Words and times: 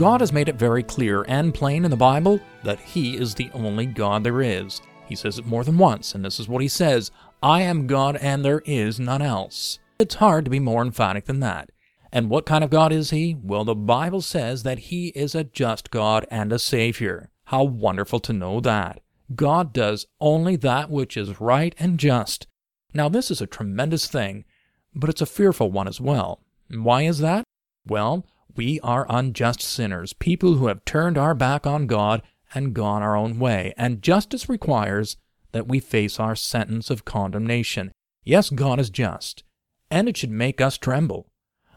God 0.00 0.22
has 0.22 0.32
made 0.32 0.48
it 0.48 0.54
very 0.54 0.82
clear 0.82 1.26
and 1.28 1.52
plain 1.52 1.84
in 1.84 1.90
the 1.90 1.96
Bible 1.96 2.40
that 2.64 2.80
He 2.80 3.18
is 3.18 3.34
the 3.34 3.50
only 3.52 3.84
God 3.84 4.24
there 4.24 4.40
is. 4.40 4.80
He 5.06 5.14
says 5.14 5.38
it 5.38 5.44
more 5.44 5.62
than 5.62 5.76
once, 5.76 6.14
and 6.14 6.24
this 6.24 6.40
is 6.40 6.48
what 6.48 6.62
He 6.62 6.68
says 6.68 7.10
I 7.42 7.60
am 7.60 7.86
God 7.86 8.16
and 8.16 8.42
there 8.42 8.62
is 8.64 8.98
none 8.98 9.20
else. 9.20 9.78
It's 9.98 10.14
hard 10.14 10.46
to 10.46 10.50
be 10.50 10.58
more 10.58 10.80
emphatic 10.80 11.26
than 11.26 11.40
that. 11.40 11.68
And 12.10 12.30
what 12.30 12.46
kind 12.46 12.64
of 12.64 12.70
God 12.70 12.92
is 12.92 13.10
He? 13.10 13.36
Well, 13.42 13.66
the 13.66 13.74
Bible 13.74 14.22
says 14.22 14.62
that 14.62 14.78
He 14.78 15.08
is 15.08 15.34
a 15.34 15.44
just 15.44 15.90
God 15.90 16.26
and 16.30 16.50
a 16.50 16.58
Savior. 16.58 17.28
How 17.44 17.64
wonderful 17.64 18.20
to 18.20 18.32
know 18.32 18.60
that. 18.60 19.02
God 19.34 19.74
does 19.74 20.06
only 20.18 20.56
that 20.56 20.88
which 20.88 21.14
is 21.14 21.42
right 21.42 21.74
and 21.78 21.98
just. 21.98 22.46
Now, 22.94 23.10
this 23.10 23.30
is 23.30 23.42
a 23.42 23.46
tremendous 23.46 24.08
thing, 24.08 24.46
but 24.94 25.10
it's 25.10 25.20
a 25.20 25.26
fearful 25.26 25.70
one 25.70 25.88
as 25.88 26.00
well. 26.00 26.40
Why 26.70 27.02
is 27.02 27.18
that? 27.18 27.44
Well, 27.86 28.24
we 28.56 28.80
are 28.80 29.06
unjust 29.08 29.60
sinners, 29.60 30.12
people 30.12 30.54
who 30.54 30.66
have 30.66 30.84
turned 30.84 31.18
our 31.18 31.34
back 31.34 31.66
on 31.66 31.86
God 31.86 32.22
and 32.54 32.74
gone 32.74 33.02
our 33.02 33.16
own 33.16 33.38
way, 33.38 33.72
and 33.76 34.02
justice 34.02 34.48
requires 34.48 35.16
that 35.52 35.68
we 35.68 35.80
face 35.80 36.18
our 36.18 36.36
sentence 36.36 36.90
of 36.90 37.04
condemnation. 37.04 37.92
Yes, 38.24 38.50
God 38.50 38.78
is 38.78 38.90
just, 38.90 39.44
and 39.90 40.08
it 40.08 40.16
should 40.16 40.30
make 40.30 40.60
us 40.60 40.78
tremble. 40.78 41.28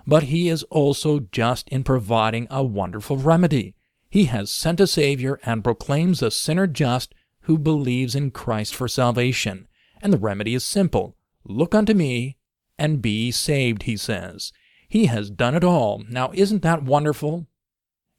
But 0.06 0.24
He 0.24 0.50
is 0.50 0.64
also 0.64 1.20
just 1.32 1.70
in 1.70 1.84
providing 1.84 2.48
a 2.50 2.64
wonderful 2.64 3.18
remedy. 3.18 3.76
He 4.10 4.26
has 4.26 4.52
sent 4.52 4.80
a 4.80 4.88
Savior 4.88 5.40
and 5.44 5.64
proclaims 5.64 6.22
a 6.22 6.32
sinner 6.32 6.68
just 6.68 7.16
who 7.42 7.58
believes 7.58 8.16
in 8.16 8.32
Christ 8.32 8.76
for 8.76 8.88
salvation. 8.88 9.68
And 10.02 10.12
the 10.12 10.18
remedy 10.18 10.54
is 10.54 10.66
simple 10.66 11.16
Look 11.46 11.76
unto 11.76 11.94
me 11.94 12.38
and 12.78 13.02
be 13.02 13.32
saved, 13.32 13.84
he 13.84 13.98
says. 13.98 14.52
He 14.94 15.08
has 15.08 15.32
done 15.32 15.56
it 15.56 15.64
all. 15.64 16.04
Now, 16.08 16.30
isn't 16.36 16.62
that 16.62 16.84
wonderful? 16.84 17.48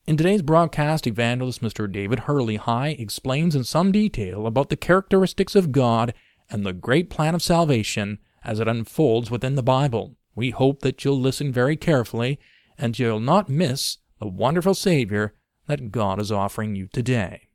In 0.08 0.16
today's 0.16 0.42
broadcast, 0.42 1.06
evangelist 1.06 1.62
Mr. 1.62 1.90
David 1.90 2.18
Hurley 2.26 2.56
High 2.56 2.96
explains 2.98 3.54
in 3.54 3.62
some 3.62 3.92
detail 3.92 4.44
about 4.44 4.70
the 4.70 4.76
characteristics 4.76 5.54
of 5.54 5.70
God 5.70 6.14
and 6.50 6.66
the 6.66 6.72
great 6.72 7.10
plan 7.10 7.32
of 7.32 7.42
salvation 7.42 8.18
as 8.42 8.58
it 8.58 8.66
unfolds 8.66 9.30
within 9.30 9.54
the 9.54 9.62
Bible. 9.62 10.16
We 10.34 10.50
hope 10.50 10.80
that 10.80 11.04
you'll 11.04 11.20
listen 11.20 11.52
very 11.52 11.76
carefully 11.76 12.40
and 12.76 12.98
you'll 12.98 13.20
not 13.20 13.48
miss 13.48 13.98
the 14.18 14.26
wonderful 14.26 14.74
Savior 14.74 15.32
that 15.68 15.92
God 15.92 16.20
is 16.20 16.32
offering 16.32 16.74
you 16.74 16.88
today. 16.88 17.50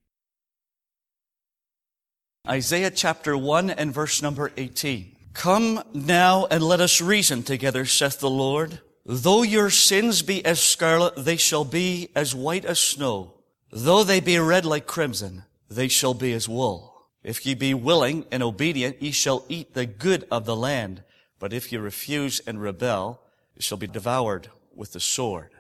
Isaiah 2.48 2.90
chapter 2.90 3.38
1 3.38 3.70
and 3.70 3.94
verse 3.94 4.22
number 4.22 4.54
18. 4.56 5.14
Come 5.34 5.84
now 5.94 6.46
and 6.46 6.64
let 6.64 6.80
us 6.80 7.02
reason 7.02 7.44
together, 7.44 7.84
saith 7.84 8.22
the 8.22 8.30
Lord. 8.30 8.80
Though 9.06 9.44
your 9.44 9.70
sins 9.70 10.22
be 10.22 10.44
as 10.46 10.60
scarlet, 10.60 11.16
they 11.16 11.38
shall 11.38 11.66
be 11.66 12.10
as 12.16 12.36
white 12.36 12.66
as 12.66 12.80
snow. 12.80 13.34
Though 13.72 14.04
they 14.04 14.20
be 14.20 14.38
red 14.40 14.66
like 14.66 14.88
crimson, 14.88 15.44
they 15.70 15.88
shall 15.88 16.14
be 16.14 16.34
as 16.34 16.50
wool. 16.50 17.06
If 17.24 17.46
ye 17.46 17.54
be 17.54 17.74
willing 17.74 18.26
and 18.32 18.42
obedient, 18.42 19.02
ye 19.02 19.12
shall 19.12 19.46
eat 19.50 19.74
the 19.74 19.86
good 19.86 20.28
of 20.32 20.46
the 20.46 20.56
land. 20.56 21.04
But 21.40 21.54
if 21.54 21.72
ye 21.72 21.78
refuse 21.78 22.40
and 22.46 22.62
rebel, 22.62 23.22
ye 23.56 23.62
shall 23.62 23.78
be 23.78 23.88
devoured 23.88 24.50
with 24.74 24.94
the 24.94 25.00
sword. 25.00 25.52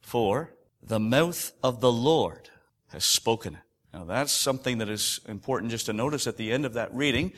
For 0.00 0.52
the 0.82 1.00
mouth 1.00 1.52
of 1.62 1.80
the 1.80 1.92
Lord 1.92 2.50
has 2.88 3.04
spoken. 3.04 3.58
Now 3.92 4.04
that's 4.04 4.32
something 4.32 4.78
that 4.78 4.88
is 4.88 5.20
important 5.28 5.70
just 5.70 5.86
to 5.86 5.92
notice 5.92 6.26
at 6.26 6.36
the 6.36 6.52
end 6.52 6.66
of 6.66 6.74
that 6.74 6.94
reading. 6.94 7.32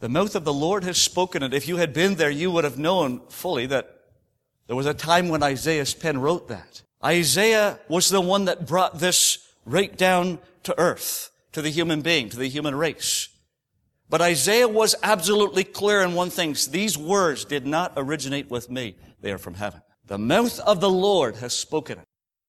The 0.00 0.08
mouth 0.08 0.34
of 0.34 0.44
the 0.44 0.52
Lord 0.52 0.84
has 0.84 0.96
spoken 0.98 1.42
it. 1.42 1.52
If 1.52 1.68
you 1.68 1.76
had 1.76 1.92
been 1.92 2.14
there, 2.14 2.30
you 2.30 2.50
would 2.50 2.64
have 2.64 2.78
known 2.78 3.20
fully 3.28 3.66
that 3.66 3.97
there 4.68 4.76
was 4.76 4.86
a 4.86 4.94
time 4.94 5.28
when 5.28 5.42
Isaiah's 5.42 5.94
pen 5.94 6.20
wrote 6.20 6.48
that. 6.48 6.82
Isaiah 7.04 7.80
was 7.88 8.10
the 8.10 8.20
one 8.20 8.44
that 8.44 8.66
brought 8.66 9.00
this 9.00 9.48
right 9.64 9.96
down 9.96 10.38
to 10.64 10.78
earth, 10.78 11.30
to 11.52 11.62
the 11.62 11.70
human 11.70 12.02
being, 12.02 12.28
to 12.28 12.36
the 12.36 12.48
human 12.48 12.74
race. 12.74 13.28
But 14.10 14.20
Isaiah 14.20 14.68
was 14.68 14.94
absolutely 15.02 15.64
clear 15.64 16.02
in 16.02 16.14
one 16.14 16.30
thing. 16.30 16.54
These 16.70 16.96
words 16.96 17.44
did 17.44 17.66
not 17.66 17.94
originate 17.96 18.50
with 18.50 18.70
me. 18.70 18.96
They 19.20 19.32
are 19.32 19.38
from 19.38 19.54
heaven. 19.54 19.80
The 20.06 20.18
mouth 20.18 20.60
of 20.60 20.80
the 20.80 20.90
Lord 20.90 21.36
has 21.36 21.54
spoken 21.54 21.98
it. 21.98 22.04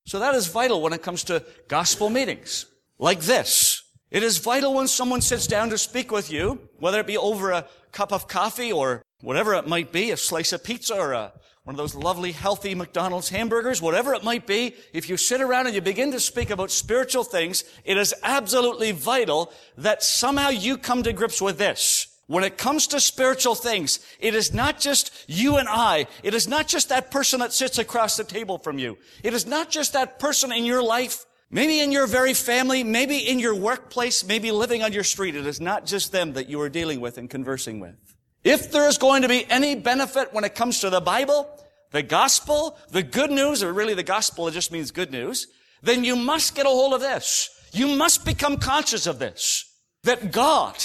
So 0.05 0.19
that 0.19 0.35
is 0.35 0.47
vital 0.47 0.81
when 0.81 0.93
it 0.93 1.03
comes 1.03 1.23
to 1.25 1.43
gospel 1.67 2.09
meetings 2.09 2.65
like 2.97 3.21
this. 3.21 3.83
It 4.11 4.23
is 4.23 4.39
vital 4.39 4.73
when 4.73 4.87
someone 4.87 5.21
sits 5.21 5.47
down 5.47 5.69
to 5.69 5.77
speak 5.77 6.11
with 6.11 6.31
you, 6.31 6.67
whether 6.79 6.99
it 6.99 7.07
be 7.07 7.17
over 7.17 7.51
a 7.51 7.67
cup 7.91 8.11
of 8.11 8.27
coffee 8.27 8.71
or 8.71 9.03
whatever 9.21 9.53
it 9.53 9.67
might 9.67 9.91
be, 9.91 10.11
a 10.11 10.17
slice 10.17 10.51
of 10.51 10.63
pizza 10.63 10.95
or 10.95 11.13
a 11.13 11.33
one 11.69 11.75
of 11.75 11.77
those 11.77 11.93
lovely, 11.93 12.31
healthy 12.31 12.73
McDonald's 12.73 13.29
hamburgers, 13.29 13.79
whatever 13.79 14.15
it 14.15 14.23
might 14.23 14.47
be, 14.47 14.73
if 14.91 15.07
you 15.07 15.15
sit 15.15 15.39
around 15.39 15.67
and 15.67 15.75
you 15.75 15.81
begin 15.81 16.11
to 16.11 16.19
speak 16.19 16.49
about 16.49 16.71
spiritual 16.71 17.23
things, 17.23 17.63
it 17.85 17.95
is 17.95 18.11
absolutely 18.23 18.91
vital 18.91 19.53
that 19.77 20.01
somehow 20.01 20.49
you 20.49 20.79
come 20.79 21.03
to 21.03 21.13
grips 21.13 21.39
with 21.39 21.59
this. 21.59 22.07
When 22.25 22.43
it 22.43 22.57
comes 22.57 22.87
to 22.87 22.99
spiritual 22.99 23.53
things, 23.53 23.99
it 24.19 24.33
is 24.33 24.51
not 24.51 24.79
just 24.79 25.11
you 25.27 25.57
and 25.57 25.69
I. 25.69 26.07
It 26.23 26.33
is 26.33 26.47
not 26.47 26.67
just 26.67 26.89
that 26.89 27.11
person 27.11 27.39
that 27.41 27.53
sits 27.53 27.77
across 27.77 28.17
the 28.17 28.23
table 28.23 28.57
from 28.57 28.79
you. 28.79 28.97
It 29.23 29.35
is 29.35 29.45
not 29.45 29.69
just 29.69 29.93
that 29.93 30.17
person 30.17 30.51
in 30.51 30.65
your 30.65 30.81
life, 30.81 31.23
maybe 31.51 31.81
in 31.81 31.91
your 31.91 32.07
very 32.07 32.33
family, 32.33 32.83
maybe 32.83 33.19
in 33.19 33.37
your 33.37 33.53
workplace, 33.53 34.25
maybe 34.25 34.49
living 34.49 34.81
on 34.81 34.91
your 34.91 35.03
street. 35.03 35.35
It 35.35 35.45
is 35.45 35.61
not 35.61 35.85
just 35.85 36.11
them 36.11 36.33
that 36.33 36.49
you 36.49 36.59
are 36.61 36.69
dealing 36.69 36.99
with 36.99 37.19
and 37.19 37.29
conversing 37.29 37.79
with. 37.79 38.15
If 38.43 38.71
there 38.71 38.87
is 38.87 38.97
going 38.97 39.23
to 39.23 39.27
be 39.27 39.45
any 39.49 39.75
benefit 39.75 40.33
when 40.33 40.43
it 40.43 40.55
comes 40.55 40.79
to 40.81 40.89
the 40.89 41.01
Bible, 41.01 41.49
the 41.91 42.03
gospel, 42.03 42.77
the 42.89 43.03
good 43.03 43.31
news, 43.31 43.63
or 43.63 43.73
really 43.73 43.93
the 43.93 44.03
gospel, 44.03 44.47
it 44.47 44.51
just 44.51 44.71
means 44.71 44.91
good 44.91 45.11
news, 45.11 45.47
then 45.81 46.03
you 46.03 46.15
must 46.15 46.55
get 46.55 46.65
a 46.65 46.69
hold 46.69 46.93
of 46.93 47.01
this. 47.01 47.49
You 47.73 47.87
must 47.87 48.25
become 48.25 48.57
conscious 48.57 49.07
of 49.07 49.19
this. 49.19 49.65
That 50.03 50.31
God 50.31 50.77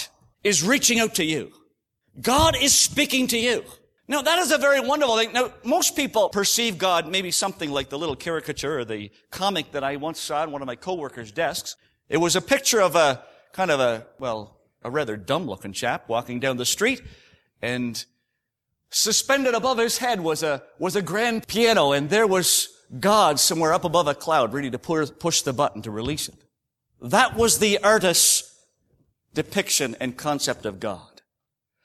is 0.43 0.63
reaching 0.63 0.99
out 0.99 1.15
to 1.17 1.25
you. 1.25 1.53
God 2.21 2.57
is 2.61 2.75
speaking 2.75 3.27
to 3.29 3.39
you. 3.39 3.65
Now 4.07 4.23
that 4.23 4.39
is 4.39 4.53
a 4.53 4.59
very 4.59 4.81
wonderful 4.81 5.17
thing. 5.17 5.33
Now 5.33 5.53
most 5.65 5.97
people 5.97 6.29
perceive 6.29 6.77
God 6.77 7.09
maybe 7.09 7.31
something 7.31 7.71
like 7.71 7.89
the 7.89 7.99
little 7.99 8.17
caricature 8.17 8.81
or 8.81 8.85
the 8.85 9.11
comic 9.31 9.73
that 9.73 9.83
I 9.83 9.97
once 9.97 10.21
saw 10.21 10.43
on 10.43 10.51
one 10.51 10.63
of 10.63 10.67
my 10.67 10.77
coworkers' 10.77 11.33
desks. 11.33 11.77
It 12.09 12.19
was 12.19 12.37
a 12.37 12.43
picture 12.43 12.81
of 12.81 12.97
a 12.97 13.25
kind 13.53 13.71
of 13.71 13.81
a, 13.81 14.07
well, 14.19 14.61
a 14.83 14.91
rather 14.91 15.17
dumb 15.17 15.47
looking 15.47 15.73
chap 15.73 16.09
walking 16.09 16.39
down 16.39 16.59
the 16.59 16.67
street 16.67 17.01
and 17.65 18.05
suspended 18.91 19.55
above 19.55 19.79
his 19.79 19.99
head 19.99 20.21
was 20.21 20.43
a, 20.43 20.63
was 20.79 20.95
a 20.95 21.03
grand 21.03 21.49
piano 21.49 21.93
and 21.93 22.11
there 22.11 22.27
was 22.27 22.69
God 23.01 23.41
somewhere 23.41 23.73
up 23.73 23.85
above 23.85 24.07
a 24.07 24.15
cloud 24.15 24.53
ready 24.53 24.71
to 24.71 24.79
push 24.79 25.41
the 25.41 25.53
button 25.55 25.81
to 25.83 25.91
release 25.91 26.29
it. 26.29 26.45
That 27.01 27.37
was 27.37 27.59
the 27.59 27.79
artist's 27.83 28.55
depiction 29.33 29.97
and 29.99 30.17
concept 30.17 30.67
of 30.67 30.79
God. 30.79 31.23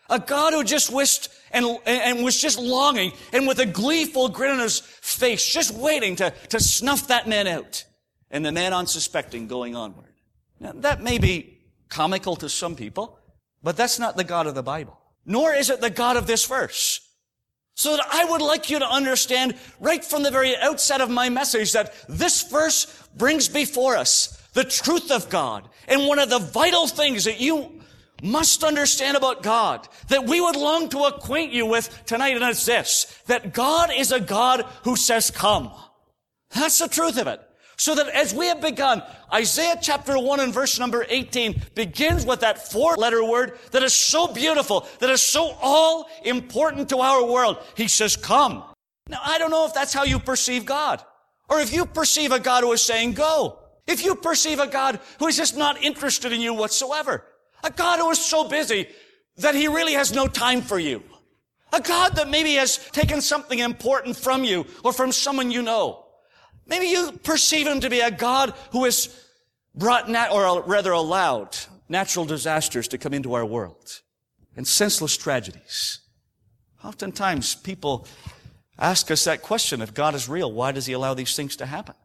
A 0.09 0.19
God 0.19 0.53
who 0.53 0.63
just 0.63 0.91
wished 0.91 1.29
and, 1.51 1.65
and 1.85 2.23
was 2.23 2.39
just 2.39 2.59
longing 2.59 3.13
and 3.31 3.47
with 3.47 3.59
a 3.59 3.65
gleeful 3.65 4.27
grin 4.27 4.51
on 4.51 4.59
his 4.59 4.79
face, 4.79 5.45
just 5.45 5.73
waiting 5.73 6.17
to, 6.17 6.31
to 6.49 6.59
snuff 6.59 7.07
that 7.07 7.27
man 7.27 7.47
out. 7.47 7.85
And 8.29 8.45
the 8.45 8.51
man 8.51 8.73
unsuspecting 8.73 9.47
going 9.47 9.75
onward. 9.75 10.13
Now, 10.59 10.73
that 10.75 11.01
may 11.01 11.17
be 11.17 11.61
comical 11.87 12.35
to 12.35 12.49
some 12.49 12.75
people, 12.75 13.17
but 13.63 13.77
that's 13.77 13.97
not 13.97 14.17
the 14.17 14.23
God 14.23 14.45
of 14.45 14.53
the 14.53 14.61
Bible 14.61 14.99
nor 15.25 15.54
is 15.54 15.69
it 15.69 15.81
the 15.81 15.89
God 15.89 16.18
of 16.18 16.27
this 16.27 16.45
verse. 16.45 17.01
So 17.75 17.95
that 17.95 18.06
I 18.12 18.25
would 18.25 18.42
like 18.42 18.69
you 18.69 18.80
to 18.80 18.89
understand 18.89 19.56
right 19.80 20.04
from 20.04 20.24
the 20.24 20.31
very 20.31 20.56
outset 20.57 21.00
of 21.00 21.10
my 21.10 21.30
message 21.30 21.71
that 21.74 21.94
this 22.10 22.44
verse 22.44 23.07
brings 23.16 23.48
before 23.48 23.95
us 23.95 24.38
the 24.54 24.66
truth 24.66 25.12
of 25.12 25.30
God. 25.30 25.69
And 25.88 26.06
one 26.07 26.19
of 26.19 26.30
the 26.30 26.39
vital 26.39 26.88
things 26.88 27.24
that 27.24 27.39
you 27.39 27.81
must 28.21 28.63
understand 28.63 29.16
about 29.16 29.44
God, 29.44 29.88
that 30.10 30.25
we 30.25 30.42
would 30.42 30.56
long 30.56 30.89
to 30.89 31.06
acquaint 31.06 31.54
you 31.54 31.65
with 31.65 32.06
tonight, 32.06 32.36
and 32.36 32.44
it's 32.44 32.65
this, 32.65 33.06
that 33.27 33.54
God 33.54 33.92
is 33.95 34.12
a 34.12 34.19
God 34.19 34.65
who 34.83 34.95
says, 34.95 35.31
come. 35.31 35.72
That's 36.50 36.80
the 36.80 36.88
truth 36.88 37.18
of 37.18 37.27
it. 37.27 37.42
So 37.79 37.95
that 37.95 38.09
as 38.09 38.33
we 38.33 38.47
have 38.47 38.59
begun, 38.59 39.01
Isaiah 39.33 39.77
chapter 39.81 40.19
1 40.19 40.41
and 40.41 40.53
verse 40.53 40.77
number 40.79 41.05
18 41.07 41.61
begins 41.75 42.25
with 42.25 42.41
that 42.41 42.69
four 42.69 42.97
letter 42.97 43.23
word 43.23 43.57
that 43.71 43.83
is 43.83 43.93
so 43.93 44.27
beautiful, 44.27 44.85
that 44.99 45.09
is 45.09 45.23
so 45.23 45.55
all 45.61 46.09
important 46.25 46.89
to 46.89 46.97
our 46.97 47.25
world. 47.25 47.57
He 47.75 47.87
says, 47.87 48.17
come. 48.17 48.65
Now, 49.07 49.21
I 49.23 49.39
don't 49.39 49.49
know 49.49 49.65
if 49.65 49.73
that's 49.73 49.93
how 49.93 50.03
you 50.03 50.19
perceive 50.19 50.65
God. 50.65 51.01
Or 51.47 51.61
if 51.61 51.71
you 51.71 51.85
perceive 51.85 52.33
a 52.33 52.39
God 52.39 52.65
who 52.65 52.73
is 52.73 52.81
saying 52.81 53.13
go. 53.13 53.59
If 53.87 54.03
you 54.03 54.15
perceive 54.15 54.59
a 54.59 54.67
God 54.67 54.99
who 55.17 55.27
is 55.27 55.37
just 55.37 55.55
not 55.55 55.81
interested 55.81 56.33
in 56.33 56.41
you 56.41 56.53
whatsoever. 56.53 57.23
A 57.63 57.71
God 57.71 57.99
who 57.99 58.11
is 58.11 58.19
so 58.19 58.49
busy 58.49 58.89
that 59.37 59.55
he 59.55 59.69
really 59.69 59.93
has 59.93 60.13
no 60.13 60.27
time 60.27 60.61
for 60.61 60.79
you. 60.79 61.01
A 61.71 61.79
God 61.79 62.17
that 62.17 62.29
maybe 62.29 62.55
has 62.55 62.77
taken 62.91 63.21
something 63.21 63.59
important 63.59 64.17
from 64.17 64.43
you 64.43 64.65
or 64.83 64.91
from 64.91 65.13
someone 65.13 65.49
you 65.49 65.61
know. 65.61 66.07
Maybe 66.69 66.88
you 66.88 67.12
perceive 67.24 67.68
him 67.68 67.80
to 67.81 67.89
be 67.89 68.00
a 68.00 68.12
God 68.12 68.54
who 68.71 68.86
has 68.86 69.10
brought, 69.74 70.10
nat- 70.10 70.31
or 70.31 70.62
rather 70.63 70.92
allowed, 70.92 71.57
natural 71.89 72.25
disasters 72.25 72.88
to 72.89 72.98
come 72.98 73.13
into 73.13 73.33
our 73.33 73.45
world 73.45 74.01
and 74.56 74.68
senseless 74.68 75.18
tragedies. 75.18 76.00
Oftentimes 76.83 77.56
people 77.56 78.07
ask 78.77 79.10
us 79.10 79.24
that 79.24 79.42
question, 79.42 79.81
if 79.81 79.94
God 79.94 80.16
is 80.16 80.30
real, 80.30 80.51
why 80.51 80.71
does 80.71 80.86
he 80.86 80.94
allow 80.94 81.13
these 81.13 81.36
things 81.36 81.56
to 81.57 81.66
happen? 81.66 81.95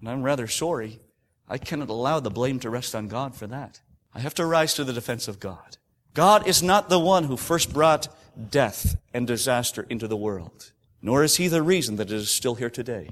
And 0.00 0.08
I'm 0.08 0.22
rather 0.22 0.48
sorry. 0.48 1.00
I 1.48 1.58
cannot 1.58 1.88
allow 1.88 2.20
the 2.20 2.30
blame 2.30 2.60
to 2.60 2.70
rest 2.70 2.94
on 2.94 3.08
God 3.08 3.34
for 3.34 3.46
that. 3.46 3.80
I 4.14 4.20
have 4.20 4.34
to 4.34 4.44
rise 4.44 4.74
to 4.74 4.84
the 4.84 4.92
defense 4.92 5.28
of 5.28 5.40
God. 5.40 5.76
God 6.14 6.46
is 6.46 6.62
not 6.62 6.88
the 6.88 6.98
one 6.98 7.24
who 7.24 7.36
first 7.36 7.72
brought 7.72 8.08
death 8.50 8.96
and 9.14 9.26
disaster 9.26 9.86
into 9.88 10.08
the 10.08 10.16
world, 10.16 10.72
nor 11.00 11.22
is 11.22 11.36
he 11.36 11.48
the 11.48 11.62
reason 11.62 11.96
that 11.96 12.10
it 12.10 12.16
is 12.16 12.30
still 12.30 12.56
here 12.56 12.70
today. 12.70 13.10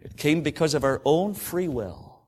It 0.00 0.16
came 0.16 0.42
because 0.42 0.74
of 0.74 0.84
our 0.84 1.00
own 1.04 1.34
free 1.34 1.68
will, 1.68 2.20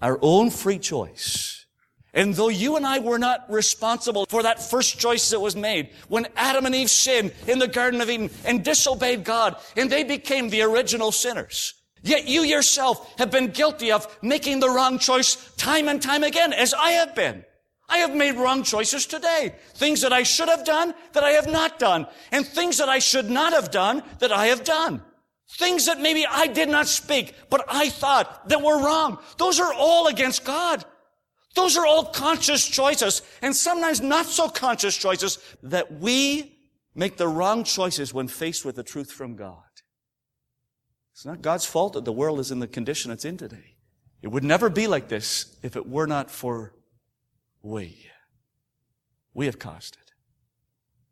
our 0.00 0.18
own 0.22 0.50
free 0.50 0.78
choice. 0.78 1.66
And 2.14 2.34
though 2.34 2.48
you 2.48 2.76
and 2.76 2.86
I 2.86 3.00
were 3.00 3.18
not 3.18 3.50
responsible 3.50 4.26
for 4.26 4.42
that 4.42 4.62
first 4.62 4.98
choice 4.98 5.30
that 5.30 5.40
was 5.40 5.54
made, 5.54 5.90
when 6.08 6.26
Adam 6.36 6.66
and 6.66 6.74
Eve 6.74 6.90
sinned 6.90 7.32
in 7.46 7.58
the 7.58 7.68
Garden 7.68 8.00
of 8.00 8.08
Eden 8.08 8.30
and 8.44 8.64
disobeyed 8.64 9.24
God, 9.24 9.56
and 9.76 9.90
they 9.90 10.04
became 10.04 10.48
the 10.48 10.62
original 10.62 11.12
sinners, 11.12 11.74
yet 12.02 12.26
you 12.26 12.42
yourself 12.42 13.18
have 13.18 13.30
been 13.30 13.48
guilty 13.48 13.92
of 13.92 14.06
making 14.22 14.60
the 14.60 14.70
wrong 14.70 14.98
choice 14.98 15.36
time 15.56 15.86
and 15.88 16.00
time 16.00 16.24
again, 16.24 16.52
as 16.52 16.72
I 16.72 16.92
have 16.92 17.14
been. 17.14 17.44
I 17.90 17.98
have 17.98 18.14
made 18.14 18.36
wrong 18.36 18.64
choices 18.64 19.06
today. 19.06 19.54
Things 19.74 20.02
that 20.02 20.12
I 20.12 20.22
should 20.22 20.48
have 20.48 20.64
done 20.64 20.94
that 21.12 21.24
I 21.24 21.30
have 21.30 21.50
not 21.50 21.78
done, 21.78 22.06
and 22.32 22.46
things 22.46 22.78
that 22.78 22.88
I 22.88 22.98
should 22.98 23.30
not 23.30 23.52
have 23.52 23.70
done 23.70 24.02
that 24.18 24.32
I 24.32 24.46
have 24.46 24.64
done. 24.64 25.02
Things 25.50 25.86
that 25.86 26.00
maybe 26.00 26.26
I 26.26 26.46
did 26.46 26.68
not 26.68 26.88
speak, 26.88 27.34
but 27.48 27.64
I 27.68 27.88
thought 27.88 28.48
that 28.48 28.62
were 28.62 28.84
wrong. 28.84 29.18
Those 29.38 29.60
are 29.60 29.72
all 29.72 30.06
against 30.06 30.44
God. 30.44 30.84
Those 31.54 31.76
are 31.76 31.86
all 31.86 32.04
conscious 32.04 32.66
choices, 32.66 33.22
and 33.40 33.56
sometimes 33.56 34.00
not 34.00 34.26
so 34.26 34.48
conscious 34.48 34.96
choices 34.96 35.38
that 35.62 36.00
we 36.00 36.56
make 36.94 37.16
the 37.16 37.28
wrong 37.28 37.64
choices 37.64 38.12
when 38.12 38.28
faced 38.28 38.64
with 38.64 38.76
the 38.76 38.82
truth 38.82 39.10
from 39.10 39.36
God. 39.36 39.62
It's 41.12 41.24
not 41.24 41.42
God's 41.42 41.64
fault 41.64 41.94
that 41.94 42.04
the 42.04 42.12
world 42.12 42.38
is 42.38 42.50
in 42.50 42.60
the 42.60 42.68
condition 42.68 43.10
it's 43.10 43.24
in 43.24 43.36
today. 43.36 43.76
It 44.22 44.28
would 44.28 44.44
never 44.44 44.68
be 44.68 44.86
like 44.86 45.08
this 45.08 45.56
if 45.62 45.76
it 45.76 45.88
were 45.88 46.06
not 46.06 46.30
for 46.30 46.74
we. 47.62 48.06
We 49.34 49.46
have 49.46 49.58
caused 49.58 49.96
it. 49.96 50.12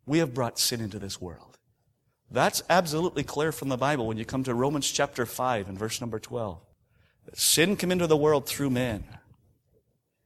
We 0.05 0.19
have 0.19 0.33
brought 0.33 0.59
sin 0.59 0.79
into 0.79 0.99
this 0.99 1.19
world. 1.19 1.56
That's 2.29 2.61
absolutely 2.69 3.23
clear 3.23 3.51
from 3.51 3.69
the 3.69 3.77
Bible 3.77 4.07
when 4.07 4.17
you 4.17 4.25
come 4.25 4.43
to 4.43 4.53
Romans 4.53 4.91
chapter 4.91 5.25
5 5.25 5.69
and 5.69 5.79
verse 5.79 6.01
number 6.01 6.19
12. 6.19 6.59
That 7.25 7.37
sin 7.37 7.75
came 7.75 7.91
into 7.91 8.07
the 8.07 8.17
world 8.17 8.47
through 8.47 8.69
man. 8.69 9.05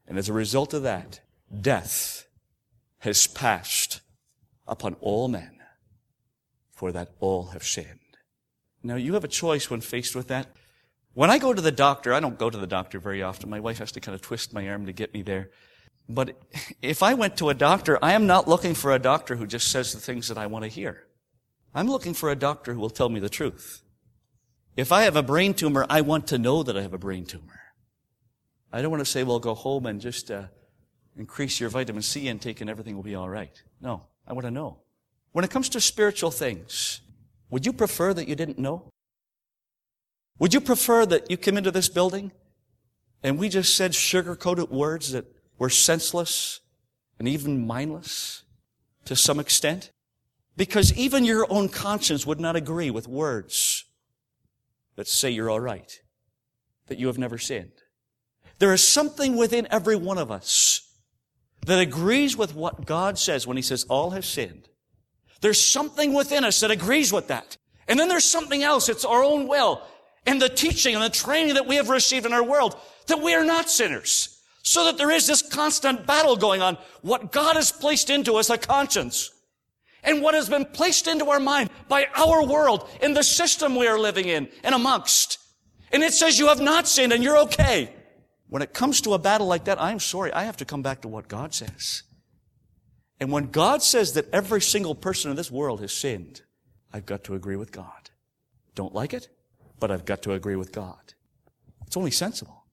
And 0.07 0.18
as 0.18 0.27
a 0.27 0.33
result 0.33 0.74
of 0.74 0.83
that, 0.83 1.21
death 1.62 2.25
has 3.00 3.27
passed 3.27 4.01
upon 4.68 4.95
all 5.00 5.27
men, 5.27 5.59
for 6.71 6.92
that 6.92 7.09
all 7.19 7.48
have 7.48 7.63
sinned. 7.63 8.00
Now 8.83 8.95
you 8.95 9.13
have 9.13 9.24
a 9.24 9.30
choice 9.30 9.69
when 9.69 9.81
faced 9.81 10.15
with 10.15 10.27
that. 10.27 10.47
When 11.13 11.30
I 11.30 11.38
go 11.38 11.54
to 11.54 11.62
the 11.62 11.71
doctor, 11.71 12.13
I 12.13 12.19
don't 12.19 12.39
go 12.39 12.50
to 12.50 12.57
the 12.57 12.68
doctor 12.68 13.00
very 13.00 13.21
often. 13.21 13.50
My 13.50 13.59
wife 13.59 13.80
has 13.80 13.92
to 13.94 14.00
kind 14.00 14.15
of 14.15 14.21
twist 14.21 14.54
my 14.54 14.68
arm 14.68 14.86
to 14.86 14.94
get 14.94 15.13
me 15.13 15.21
there. 15.21 15.50
But 16.09 16.38
if 16.81 17.04
I 17.04 17.13
went 17.13 17.38
to 17.38 17.50
a 17.50 17.54
doctor, 17.54 18.00
I 18.01 18.13
am 18.13 18.27
not 18.27 18.47
looking 18.47 18.74
for 18.74 18.92
a 18.92 19.00
doctor 19.00 19.36
who 19.36 19.45
just 19.45 19.71
says 19.71 19.94
the 19.94 20.00
things 20.00 20.27
that 20.30 20.38
I 20.38 20.47
want 20.47 20.63
to 20.63 20.69
hear. 20.69 21.06
I'm 21.73 21.89
looking 21.89 22.13
for 22.13 22.29
a 22.29 22.35
doctor 22.35 22.73
who 22.73 22.79
will 22.79 22.89
tell 22.89 23.09
me 23.09 23.19
the 23.19 23.29
truth. 23.29 23.81
If 24.75 24.91
I 24.91 25.03
have 25.03 25.15
a 25.15 25.23
brain 25.23 25.53
tumor, 25.53 25.85
I 25.89 26.01
want 26.01 26.27
to 26.27 26.38
know 26.38 26.63
that 26.63 26.77
I 26.77 26.81
have 26.81 26.94
a 26.94 26.97
brain 26.97 27.25
tumor. 27.25 27.59
I 28.71 28.81
don't 28.81 28.91
want 28.91 29.01
to 29.01 29.09
say, 29.09 29.23
well, 29.23 29.39
go 29.39 29.53
home 29.53 29.85
and 29.85 30.00
just 30.00 30.31
uh, 30.31 30.44
increase 31.18 31.59
your 31.59 31.69
vitamin 31.69 32.01
C 32.01 32.27
intake 32.27 32.62
and 32.62 32.69
everything 32.69 32.95
will 32.95 33.03
be 33.03 33.15
all 33.15 33.29
right. 33.29 33.62
No, 33.81 34.03
I 34.27 34.33
want 34.33 34.45
to 34.45 34.51
know. 34.51 34.79
When 35.33 35.45
it 35.45 35.51
comes 35.51 35.69
to 35.69 35.81
spiritual 35.81 36.31
things, 36.31 37.01
would 37.50 37.65
you 37.65 37.73
prefer 37.73 38.13
that 38.13 38.27
you 38.27 38.35
didn't 38.35 38.59
know? 38.59 38.89
Would 40.39 40.53
you 40.53 40.62
prefer 40.62 41.06
that 41.06 41.29
you 41.29 41.38
came 41.38 41.57
into 41.57 41.71
this 41.71 41.89
building 41.89 42.31
and 43.23 43.38
we 43.38 43.50
just 43.50 43.75
said 43.75 43.94
sugar-coated 43.94 44.69
words 44.69 45.12
that 45.12 45.25
were 45.57 45.69
senseless 45.69 46.62
and 47.19 47.27
even 47.27 47.65
mindless 47.65 48.44
to 49.06 49.15
some 49.15 49.39
extent? 49.39 49.91
Because 50.61 50.93
even 50.93 51.25
your 51.25 51.47
own 51.51 51.69
conscience 51.69 52.27
would 52.27 52.39
not 52.39 52.55
agree 52.55 52.91
with 52.91 53.07
words 53.07 53.83
that 54.95 55.07
say 55.07 55.31
you're 55.31 55.49
all 55.49 55.59
right, 55.59 55.91
that 56.85 56.99
you 56.99 57.07
have 57.07 57.17
never 57.17 57.39
sinned. 57.39 57.71
There 58.59 58.71
is 58.71 58.87
something 58.87 59.37
within 59.37 59.67
every 59.71 59.95
one 59.95 60.19
of 60.19 60.29
us 60.29 60.87
that 61.65 61.79
agrees 61.79 62.37
with 62.37 62.53
what 62.53 62.85
God 62.85 63.17
says 63.17 63.47
when 63.47 63.57
He 63.57 63.63
says 63.63 63.85
all 63.89 64.11
have 64.11 64.23
sinned. 64.23 64.69
There's 65.41 65.59
something 65.59 66.13
within 66.13 66.43
us 66.43 66.59
that 66.59 66.69
agrees 66.69 67.11
with 67.11 67.29
that. 67.29 67.57
And 67.87 67.99
then 67.99 68.07
there's 68.07 68.23
something 68.23 68.61
else. 68.61 68.87
It's 68.87 69.03
our 69.03 69.23
own 69.23 69.47
will 69.47 69.81
and 70.27 70.39
the 70.39 70.47
teaching 70.47 70.94
and 70.94 71.03
the 71.03 71.09
training 71.09 71.56
that 71.56 71.65
we 71.65 71.77
have 71.77 71.89
received 71.89 72.27
in 72.27 72.33
our 72.33 72.44
world 72.44 72.77
that 73.07 73.23
we 73.23 73.33
are 73.33 73.44
not 73.44 73.68
sinners. 73.68 74.39
So 74.61 74.85
that 74.85 74.99
there 74.99 75.09
is 75.09 75.25
this 75.25 75.41
constant 75.41 76.06
battle 76.06 76.35
going 76.35 76.61
on. 76.61 76.77
What 77.01 77.31
God 77.31 77.56
has 77.56 77.71
placed 77.71 78.11
into 78.11 78.35
us, 78.35 78.51
a 78.51 78.59
conscience 78.59 79.31
and 80.03 80.21
what 80.21 80.33
has 80.33 80.49
been 80.49 80.65
placed 80.65 81.07
into 81.07 81.29
our 81.29 81.39
mind 81.39 81.69
by 81.87 82.07
our 82.15 82.45
world 82.45 82.89
in 83.01 83.13
the 83.13 83.23
system 83.23 83.75
we 83.75 83.87
are 83.87 83.99
living 83.99 84.27
in 84.27 84.49
and 84.63 84.73
amongst. 84.75 85.37
And 85.91 86.03
it 86.03 86.13
says 86.13 86.39
you 86.39 86.47
have 86.47 86.61
not 86.61 86.87
sinned 86.87 87.13
and 87.13 87.23
you're 87.23 87.39
okay. 87.39 87.93
When 88.47 88.61
it 88.61 88.73
comes 88.73 89.01
to 89.01 89.13
a 89.13 89.19
battle 89.19 89.47
like 89.47 89.65
that, 89.65 89.81
I'm 89.81 89.99
sorry, 89.99 90.31
I 90.33 90.43
have 90.43 90.57
to 90.57 90.65
come 90.65 90.81
back 90.81 91.01
to 91.01 91.07
what 91.07 91.27
God 91.27 91.53
says. 91.53 92.03
And 93.19 93.31
when 93.31 93.51
God 93.51 93.83
says 93.83 94.13
that 94.13 94.29
every 94.33 94.61
single 94.61 94.95
person 94.95 95.29
in 95.29 95.37
this 95.37 95.51
world 95.51 95.79
has 95.81 95.93
sinned, 95.93 96.41
I've 96.91 97.05
got 97.05 97.23
to 97.25 97.35
agree 97.35 97.55
with 97.55 97.71
God. 97.71 98.09
Don't 98.73 98.93
like 98.93 99.13
it, 99.13 99.29
but 99.79 99.91
I've 99.91 100.05
got 100.05 100.21
to 100.23 100.33
agree 100.33 100.55
with 100.55 100.71
God. 100.71 101.13
It's 101.85 101.95
only 101.95 102.11
sensible. 102.11 102.65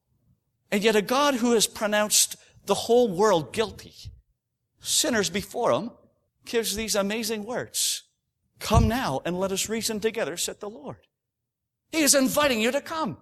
And 0.70 0.82
yet 0.82 0.96
a 0.96 1.02
God 1.02 1.34
who 1.34 1.52
has 1.52 1.66
pronounced 1.66 2.36
the 2.66 2.74
whole 2.74 3.08
world 3.08 3.52
guilty, 3.52 3.94
sinners 4.80 5.30
before 5.30 5.72
him, 5.72 5.90
gives 6.48 6.74
these 6.74 6.94
amazing 6.94 7.44
words. 7.44 8.02
Come 8.58 8.88
now 8.88 9.20
and 9.24 9.38
let 9.38 9.52
us 9.52 9.68
reason 9.68 10.00
together, 10.00 10.36
said 10.36 10.60
the 10.60 10.68
Lord. 10.68 10.96
He 11.92 12.02
is 12.02 12.14
inviting 12.14 12.60
you 12.60 12.72
to 12.72 12.80
come. 12.80 13.18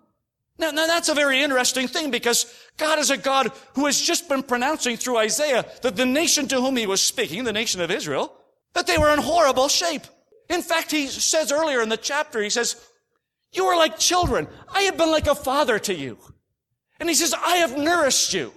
Now, 0.59 0.71
now 0.71 0.87
that's 0.87 1.11
a 1.11 1.14
very 1.14 1.42
interesting 1.42 1.87
thing 1.87 2.11
because 2.11 2.47
God 2.78 2.99
is 2.99 3.11
a 3.11 3.18
God 3.18 3.52
who 3.75 3.85
has 3.85 4.00
just 4.00 4.28
been 4.28 4.42
pronouncing 4.42 4.97
through 4.97 5.18
Isaiah 5.18 5.66
that 5.83 5.97
the 5.97 6.06
nation 6.06 6.49
to 6.49 6.61
whom 6.61 6.76
he 6.76 6.87
was 6.87 7.02
speaking, 7.02 7.45
the 7.45 7.52
nation 7.52 7.83
of 7.83 7.90
Israel, 7.90 8.33
that 8.73 8.87
they 8.87 8.97
were 8.97 9.12
in 9.12 9.18
horrible 9.18 9.68
shape. 9.68 10.02
In 10.49 10.62
fact, 10.62 10.90
he 10.90 11.09
says 11.09 11.52
earlier 11.52 11.83
in 11.83 11.90
the 11.90 11.97
chapter, 11.97 12.42
he 12.42 12.50
says, 12.50 12.76
you 13.52 13.64
are 13.66 13.76
like 13.76 13.99
children. 13.99 14.49
I 14.68 14.83
have 14.83 14.97
been 14.97 15.11
like 15.11 15.26
a 15.26 15.35
father 15.35 15.78
to 15.80 15.95
you. 15.95 16.18
And 16.99 17.09
he 17.09 17.14
says, 17.14 17.35
I 17.35 17.56
have 17.56 17.76
nourished 17.76 18.33
you. 18.33 18.52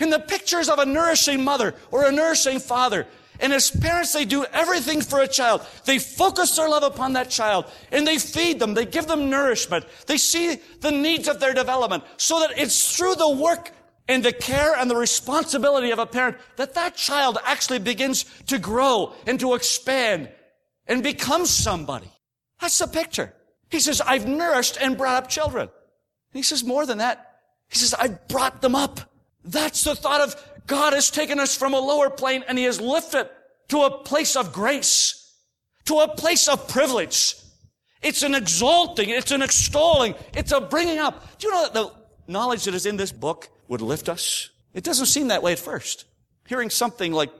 In 0.00 0.10
the 0.10 0.18
pictures 0.18 0.68
of 0.68 0.78
a 0.78 0.86
nourishing 0.86 1.42
mother 1.42 1.74
or 1.90 2.06
a 2.06 2.12
nourishing 2.12 2.60
father, 2.60 3.06
and 3.40 3.52
as 3.52 3.70
parents, 3.70 4.12
they 4.12 4.24
do 4.24 4.44
everything 4.52 5.00
for 5.00 5.20
a 5.20 5.28
child. 5.28 5.64
They 5.84 5.98
focus 5.98 6.56
their 6.56 6.68
love 6.68 6.82
upon 6.82 7.12
that 7.12 7.30
child 7.30 7.66
and 7.92 8.06
they 8.06 8.18
feed 8.18 8.58
them. 8.58 8.74
They 8.74 8.84
give 8.84 9.06
them 9.06 9.30
nourishment. 9.30 9.84
They 10.06 10.16
see 10.16 10.58
the 10.80 10.90
needs 10.90 11.28
of 11.28 11.38
their 11.38 11.54
development 11.54 12.04
so 12.16 12.40
that 12.40 12.58
it's 12.58 12.96
through 12.96 13.14
the 13.14 13.30
work 13.30 13.70
and 14.08 14.24
the 14.24 14.32
care 14.32 14.74
and 14.74 14.90
the 14.90 14.96
responsibility 14.96 15.90
of 15.90 15.98
a 15.98 16.06
parent 16.06 16.38
that 16.56 16.74
that 16.74 16.96
child 16.96 17.38
actually 17.44 17.78
begins 17.78 18.24
to 18.46 18.58
grow 18.58 19.12
and 19.26 19.38
to 19.38 19.54
expand 19.54 20.30
and 20.86 21.02
become 21.02 21.46
somebody. 21.46 22.10
That's 22.60 22.78
the 22.78 22.86
picture. 22.86 23.34
He 23.70 23.78
says, 23.78 24.00
I've 24.00 24.26
nourished 24.26 24.78
and 24.80 24.96
brought 24.96 25.22
up 25.22 25.28
children. 25.28 25.68
he 26.32 26.42
says 26.42 26.64
more 26.64 26.86
than 26.86 26.98
that. 26.98 27.40
He 27.68 27.78
says, 27.78 27.94
I've 27.94 28.26
brought 28.28 28.62
them 28.62 28.74
up. 28.74 29.00
That's 29.44 29.84
the 29.84 29.94
thought 29.94 30.22
of 30.22 30.34
God 30.68 30.92
has 30.92 31.10
taken 31.10 31.40
us 31.40 31.56
from 31.56 31.74
a 31.74 31.80
lower 31.80 32.10
plane 32.10 32.44
and 32.46 32.56
he 32.56 32.64
has 32.64 32.80
lifted 32.80 33.28
to 33.68 33.82
a 33.82 33.90
place 33.90 34.36
of 34.36 34.52
grace, 34.52 35.34
to 35.86 35.96
a 35.96 36.14
place 36.14 36.46
of 36.46 36.68
privilege. 36.68 37.34
It's 38.00 38.22
an 38.22 38.36
exalting. 38.36 39.08
It's 39.08 39.32
an 39.32 39.42
extolling. 39.42 40.14
It's 40.34 40.52
a 40.52 40.60
bringing 40.60 40.98
up. 40.98 41.38
Do 41.38 41.48
you 41.48 41.52
know 41.52 41.62
that 41.64 41.74
the 41.74 41.90
knowledge 42.28 42.64
that 42.64 42.74
is 42.74 42.86
in 42.86 42.96
this 42.96 43.10
book 43.10 43.48
would 43.66 43.80
lift 43.80 44.08
us? 44.08 44.50
It 44.72 44.84
doesn't 44.84 45.06
seem 45.06 45.28
that 45.28 45.42
way 45.42 45.52
at 45.52 45.58
first. 45.58 46.04
Hearing 46.46 46.70
something 46.70 47.12
like 47.12 47.32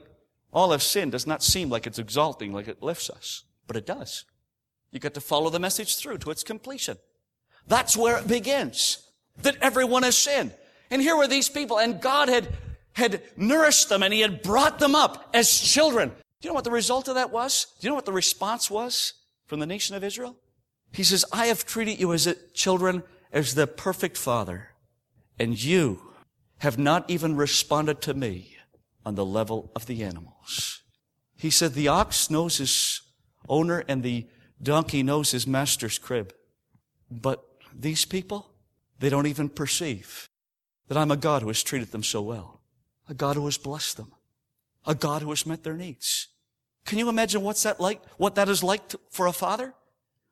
all 0.51 0.71
have 0.71 0.83
sinned 0.83 1.13
does 1.13 1.25
not 1.25 1.43
seem 1.43 1.69
like 1.69 1.87
it's 1.87 1.99
exalting, 1.99 2.51
like 2.51 2.67
it 2.67 2.83
lifts 2.83 3.09
us. 3.09 3.43
But 3.67 3.77
it 3.77 3.85
does. 3.85 4.25
You 4.91 4.99
get 4.99 5.13
to 5.13 5.21
follow 5.21 5.49
the 5.49 5.59
message 5.59 5.97
through 5.97 6.17
to 6.19 6.31
its 6.31 6.43
completion. 6.43 6.97
That's 7.67 7.95
where 7.95 8.17
it 8.17 8.27
begins. 8.27 9.07
That 9.43 9.57
everyone 9.61 10.03
has 10.03 10.17
sinned. 10.17 10.53
And 10.89 11.01
here 11.01 11.15
were 11.15 11.27
these 11.27 11.49
people, 11.49 11.77
and 11.77 12.01
God 12.01 12.29
had, 12.29 12.47
had 12.93 13.21
nourished 13.37 13.89
them 13.89 14.03
and 14.03 14.13
He 14.13 14.21
had 14.21 14.41
brought 14.41 14.79
them 14.79 14.95
up 14.95 15.29
as 15.33 15.59
children. 15.59 16.09
Do 16.09 16.47
you 16.47 16.49
know 16.49 16.55
what 16.55 16.63
the 16.63 16.71
result 16.71 17.07
of 17.07 17.15
that 17.15 17.31
was? 17.31 17.67
Do 17.79 17.85
you 17.85 17.89
know 17.89 17.95
what 17.95 18.05
the 18.05 18.13
response 18.13 18.69
was 18.71 19.13
from 19.47 19.59
the 19.59 19.65
nation 19.65 19.95
of 19.95 20.03
Israel? 20.03 20.37
He 20.91 21.03
says, 21.03 21.25
I 21.31 21.47
have 21.47 21.65
treated 21.65 21.99
you 21.99 22.13
as 22.13 22.33
children 22.53 23.03
as 23.31 23.55
the 23.55 23.67
perfect 23.67 24.17
father, 24.17 24.69
and 25.37 25.61
you 25.61 26.01
have 26.59 26.77
not 26.77 27.09
even 27.09 27.35
responded 27.35 28.01
to 28.01 28.13
me 28.13 28.57
on 29.05 29.15
the 29.15 29.25
level 29.25 29.71
of 29.75 29.85
the 29.85 30.03
animals. 30.03 30.81
He 31.35 31.49
said, 31.49 31.73
the 31.73 31.87
ox 31.87 32.29
knows 32.29 32.57
his 32.57 33.01
owner 33.47 33.83
and 33.87 34.03
the 34.03 34.27
donkey 34.61 35.03
knows 35.03 35.31
his 35.31 35.47
master's 35.47 35.97
crib. 35.97 36.33
But 37.09 37.43
these 37.73 38.05
people, 38.05 38.51
they 38.99 39.09
don't 39.09 39.27
even 39.27 39.49
perceive 39.49 40.27
that 40.87 40.97
I'm 40.97 41.11
a 41.11 41.17
God 41.17 41.41
who 41.41 41.47
has 41.47 41.63
treated 41.63 41.91
them 41.91 42.03
so 42.03 42.21
well. 42.21 42.58
A 43.09 43.13
God 43.13 43.35
who 43.35 43.45
has 43.45 43.57
blessed 43.57 43.97
them. 43.97 44.13
A 44.85 44.95
God 44.95 45.23
who 45.23 45.29
has 45.31 45.45
met 45.45 45.63
their 45.63 45.73
needs. 45.73 46.27
Can 46.85 46.99
you 46.99 47.09
imagine 47.09 47.41
what's 47.41 47.63
that 47.63 47.79
like, 47.79 48.01
what 48.17 48.35
that 48.35 48.47
is 48.47 48.63
like 48.63 48.87
to, 48.89 48.99
for 49.09 49.27
a 49.27 49.33
father? 49.33 49.73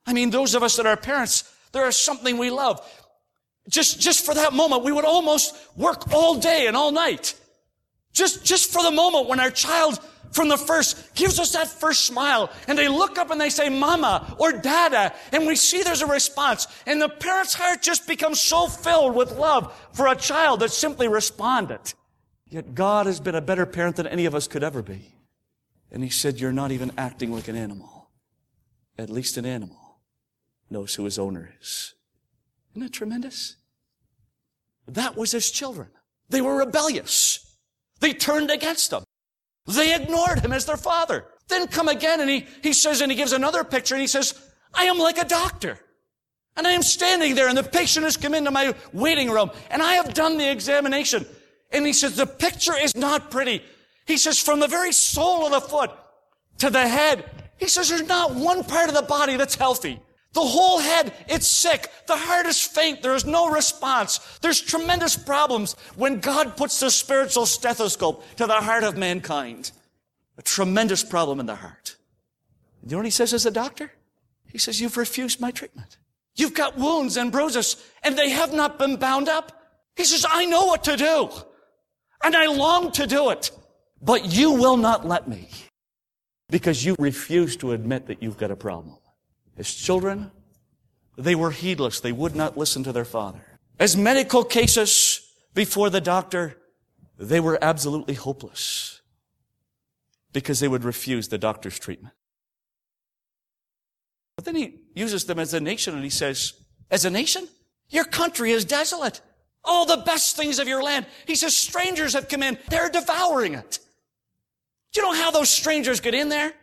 I 0.05 0.13
mean, 0.13 0.29
those 0.29 0.55
of 0.55 0.63
us 0.63 0.77
that 0.77 0.85
are 0.85 0.95
parents, 0.95 1.43
there 1.73 1.87
is 1.87 1.97
something 1.97 2.37
we 2.37 2.49
love. 2.49 2.79
Just, 3.67 3.99
just 3.99 4.25
for 4.25 4.33
that 4.33 4.53
moment, 4.53 4.83
we 4.83 4.91
would 4.91 5.05
almost 5.05 5.55
work 5.75 6.13
all 6.13 6.39
day 6.39 6.67
and 6.67 6.77
all 6.77 6.91
night. 6.91 7.35
Just, 8.13 8.45
just 8.45 8.71
for 8.71 8.81
the 8.81 8.91
moment 8.91 9.27
when 9.27 9.39
our 9.39 9.51
child 9.51 9.99
from 10.31 10.47
the 10.49 10.57
first 10.57 11.15
gives 11.15 11.39
us 11.39 11.53
that 11.53 11.67
first 11.67 12.05
smile 12.05 12.51
and 12.67 12.77
they 12.77 12.87
look 12.87 13.17
up 13.17 13.31
and 13.31 13.39
they 13.39 13.49
say 13.49 13.69
mama 13.69 14.35
or 14.39 14.51
dada 14.51 15.13
and 15.31 15.47
we 15.47 15.55
see 15.55 15.83
there's 15.83 16.01
a 16.01 16.07
response 16.07 16.67
and 16.85 17.01
the 17.01 17.09
parent's 17.09 17.53
heart 17.53 17.81
just 17.81 18.07
becomes 18.07 18.39
so 18.39 18.67
filled 18.67 19.15
with 19.15 19.31
love 19.37 19.73
for 19.93 20.07
a 20.07 20.15
child 20.15 20.59
that 20.59 20.71
simply 20.71 21.07
responded. 21.07 21.79
Yet 22.49 22.75
God 22.75 23.05
has 23.05 23.19
been 23.19 23.35
a 23.35 23.41
better 23.41 23.65
parent 23.65 23.97
than 23.97 24.07
any 24.07 24.25
of 24.25 24.33
us 24.33 24.47
could 24.47 24.63
ever 24.63 24.81
be. 24.81 25.13
And 25.91 26.03
he 26.03 26.09
said, 26.09 26.39
you're 26.39 26.51
not 26.51 26.71
even 26.71 26.91
acting 26.97 27.31
like 27.31 27.47
an 27.47 27.55
animal. 27.55 28.09
At 28.97 29.09
least 29.09 29.37
an 29.37 29.45
animal 29.45 29.99
knows 30.69 30.95
who 30.95 31.05
his 31.05 31.19
owner 31.19 31.53
is. 31.59 31.93
Isn't 32.71 32.83
that 32.83 32.93
tremendous? 32.93 33.55
That 34.87 35.17
was 35.17 35.31
his 35.31 35.51
children. 35.51 35.89
They 36.29 36.41
were 36.41 36.57
rebellious. 36.57 37.57
They 37.99 38.13
turned 38.13 38.51
against 38.51 38.91
him. 38.91 39.03
They 39.65 39.95
ignored 39.95 40.39
him 40.39 40.53
as 40.53 40.65
their 40.65 40.77
father. 40.77 41.25
Then 41.47 41.67
come 41.67 41.87
again 41.87 42.21
and 42.21 42.29
he, 42.29 42.45
he 42.63 42.73
says, 42.73 43.01
and 43.01 43.11
he 43.11 43.17
gives 43.17 43.33
another 43.33 43.63
picture 43.63 43.95
and 43.95 44.01
he 44.01 44.07
says, 44.07 44.33
I 44.73 44.85
am 44.85 44.97
like 44.97 45.17
a 45.17 45.25
doctor. 45.25 45.79
And 46.55 46.65
I 46.65 46.71
am 46.71 46.81
standing 46.81 47.35
there 47.35 47.49
and 47.49 47.57
the 47.57 47.63
patient 47.63 48.03
has 48.05 48.17
come 48.17 48.33
into 48.33 48.51
my 48.51 48.73
waiting 48.93 49.29
room 49.29 49.51
and 49.69 49.81
I 49.81 49.93
have 49.93 50.13
done 50.13 50.37
the 50.37 50.49
examination. 50.49 51.25
And 51.71 51.85
he 51.85 51.93
says, 51.93 52.15
the 52.15 52.25
picture 52.25 52.75
is 52.77 52.95
not 52.95 53.29
pretty. 53.29 53.61
He 54.05 54.17
says, 54.17 54.39
from 54.39 54.59
the 54.59 54.67
very 54.67 54.93
sole 54.93 55.45
of 55.45 55.51
the 55.51 55.61
foot 55.61 55.91
to 56.59 56.69
the 56.69 56.87
head, 56.87 57.25
he 57.57 57.67
says, 57.67 57.89
there's 57.89 58.07
not 58.07 58.35
one 58.35 58.63
part 58.63 58.89
of 58.89 58.95
the 58.95 59.01
body 59.01 59.35
that's 59.35 59.55
healthy. 59.55 59.99
The 60.33 60.41
whole 60.41 60.79
head, 60.79 61.13
it's 61.27 61.47
sick. 61.47 61.89
The 62.05 62.15
heart 62.15 62.45
is 62.45 62.61
faint. 62.61 63.01
There 63.01 63.15
is 63.15 63.25
no 63.25 63.49
response. 63.49 64.19
There's 64.41 64.61
tremendous 64.61 65.15
problems 65.15 65.75
when 65.95 66.19
God 66.19 66.55
puts 66.55 66.79
the 66.79 66.91
spiritual 66.91 67.45
stethoscope 67.45 68.23
to 68.35 68.45
the 68.45 68.53
heart 68.53 68.83
of 68.83 68.97
mankind. 68.97 69.71
A 70.37 70.43
tremendous 70.43 71.03
problem 71.03 71.39
in 71.39 71.47
the 71.47 71.55
heart. 71.55 71.95
You 72.83 72.91
know 72.91 72.97
what 72.97 73.05
he 73.05 73.11
says 73.11 73.33
as 73.33 73.45
a 73.45 73.51
doctor? 73.51 73.91
He 74.51 74.57
says, 74.59 74.79
you've 74.79 74.97
refused 74.97 75.41
my 75.41 75.51
treatment. 75.51 75.97
You've 76.35 76.53
got 76.53 76.77
wounds 76.77 77.17
and 77.17 77.31
bruises 77.31 77.75
and 78.03 78.17
they 78.17 78.29
have 78.29 78.53
not 78.53 78.77
been 78.77 78.97
bound 78.97 79.27
up. 79.27 79.51
He 79.95 80.03
says, 80.03 80.25
I 80.29 80.45
know 80.45 80.65
what 80.65 80.83
to 80.83 80.95
do 80.95 81.31
and 82.23 82.35
I 82.35 82.47
long 82.47 82.91
to 82.93 83.07
do 83.07 83.29
it, 83.29 83.51
but 84.01 84.25
you 84.25 84.53
will 84.53 84.77
not 84.77 85.05
let 85.05 85.27
me 85.27 85.49
because 86.49 86.83
you 86.85 86.95
refuse 86.99 87.57
to 87.57 87.71
admit 87.71 88.07
that 88.07 88.23
you've 88.23 88.37
got 88.37 88.51
a 88.51 88.55
problem. 88.55 88.97
As 89.57 89.73
children, 89.73 90.31
they 91.17 91.35
were 91.35 91.51
heedless. 91.51 91.99
They 91.99 92.11
would 92.11 92.35
not 92.35 92.57
listen 92.57 92.83
to 92.83 92.91
their 92.91 93.05
father. 93.05 93.59
As 93.79 93.97
medical 93.97 94.43
cases 94.43 95.21
before 95.53 95.89
the 95.89 96.01
doctor, 96.01 96.57
they 97.17 97.39
were 97.39 97.57
absolutely 97.61 98.13
hopeless 98.13 99.01
because 100.31 100.59
they 100.59 100.67
would 100.67 100.83
refuse 100.83 101.27
the 101.27 101.37
doctor's 101.37 101.79
treatment. 101.79 102.13
But 104.35 104.45
then 104.45 104.55
he 104.55 104.75
uses 104.93 105.25
them 105.25 105.39
as 105.39 105.53
a 105.53 105.59
nation 105.59 105.95
and 105.95 106.03
he 106.03 106.11
says, 106.11 106.53
as 106.91 107.05
a 107.05 107.09
nation, 107.09 107.47
your 107.89 108.05
country 108.05 108.51
is 108.51 108.63
desolate. 108.63 109.21
All 109.67 109.85
the 109.85 109.97
best 109.97 110.35
things 110.37 110.59
of 110.59 110.67
your 110.67 110.81
land. 110.81 111.05
He 111.25 111.35
says, 111.35 111.55
strangers 111.55 112.13
have 112.13 112.29
come 112.29 112.41
in. 112.41 112.57
They're 112.69 112.89
devouring 112.89 113.53
it. 113.53 113.79
Do 114.93 115.01
you 115.01 115.07
know 115.07 115.21
how 115.21 115.29
those 115.29 115.49
strangers 115.49 115.99
get 115.99 116.15
in 116.15 116.29
there? 116.29 116.53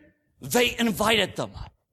They 0.40 0.74
invited 0.78 1.36
them. 1.36 1.50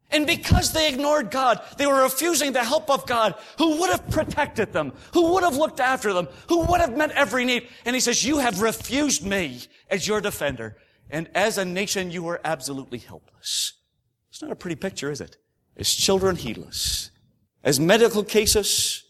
And 0.09 0.25
because 0.27 0.73
they 0.73 0.89
ignored 0.89 1.31
God, 1.31 1.61
they 1.77 1.85
were 1.85 2.03
refusing 2.03 2.51
the 2.51 2.63
help 2.63 2.89
of 2.89 3.05
God 3.05 3.35
who 3.57 3.79
would 3.79 3.89
have 3.89 4.09
protected 4.09 4.73
them, 4.73 4.93
who 5.13 5.33
would 5.33 5.43
have 5.43 5.55
looked 5.55 5.79
after 5.79 6.11
them, 6.13 6.27
who 6.49 6.65
would 6.65 6.81
have 6.81 6.97
met 6.97 7.11
every 7.11 7.45
need. 7.45 7.67
And 7.85 7.95
he 7.95 7.99
says, 8.01 8.25
you 8.25 8.39
have 8.39 8.61
refused 8.61 9.25
me 9.25 9.61
as 9.89 10.07
your 10.07 10.19
defender. 10.19 10.77
And 11.09 11.29
as 11.35 11.57
a 11.57 11.65
nation, 11.65 12.11
you 12.11 12.27
are 12.27 12.41
absolutely 12.43 12.99
helpless. 12.99 13.73
It's 14.29 14.41
not 14.41 14.51
a 14.51 14.55
pretty 14.55 14.75
picture, 14.75 15.11
is 15.11 15.21
it? 15.21 15.37
As 15.77 15.89
children, 15.93 16.35
heedless. 16.35 17.11
As 17.63 17.79
medical 17.79 18.23
cases, 18.23 19.03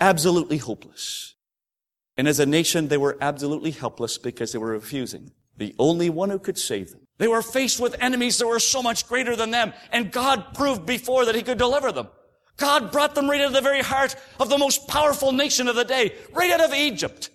absolutely 0.00 0.58
hopeless. 0.58 1.34
And 2.16 2.26
as 2.28 2.40
a 2.40 2.46
nation, 2.46 2.88
they 2.88 2.98
were 2.98 3.16
absolutely 3.20 3.70
helpless 3.70 4.18
because 4.18 4.52
they 4.52 4.58
were 4.58 4.72
refusing 4.72 5.32
the 5.60 5.74
only 5.78 6.10
one 6.10 6.30
who 6.30 6.38
could 6.38 6.58
save 6.58 6.90
them. 6.90 7.06
They 7.18 7.28
were 7.28 7.42
faced 7.42 7.80
with 7.80 7.94
enemies 8.00 8.38
that 8.38 8.46
were 8.46 8.58
so 8.58 8.82
much 8.82 9.06
greater 9.06 9.36
than 9.36 9.50
them, 9.50 9.74
and 9.92 10.10
God 10.10 10.54
proved 10.54 10.86
before 10.86 11.26
that 11.26 11.34
He 11.34 11.42
could 11.42 11.58
deliver 11.58 11.92
them. 11.92 12.08
God 12.56 12.90
brought 12.90 13.14
them 13.14 13.28
right 13.28 13.40
out 13.40 13.48
of 13.48 13.52
the 13.52 13.60
very 13.60 13.82
heart 13.82 14.16
of 14.38 14.48
the 14.48 14.58
most 14.58 14.88
powerful 14.88 15.32
nation 15.32 15.68
of 15.68 15.76
the 15.76 15.84
day, 15.84 16.14
right 16.32 16.50
out 16.50 16.62
of 16.62 16.74
Egypt. 16.74 17.30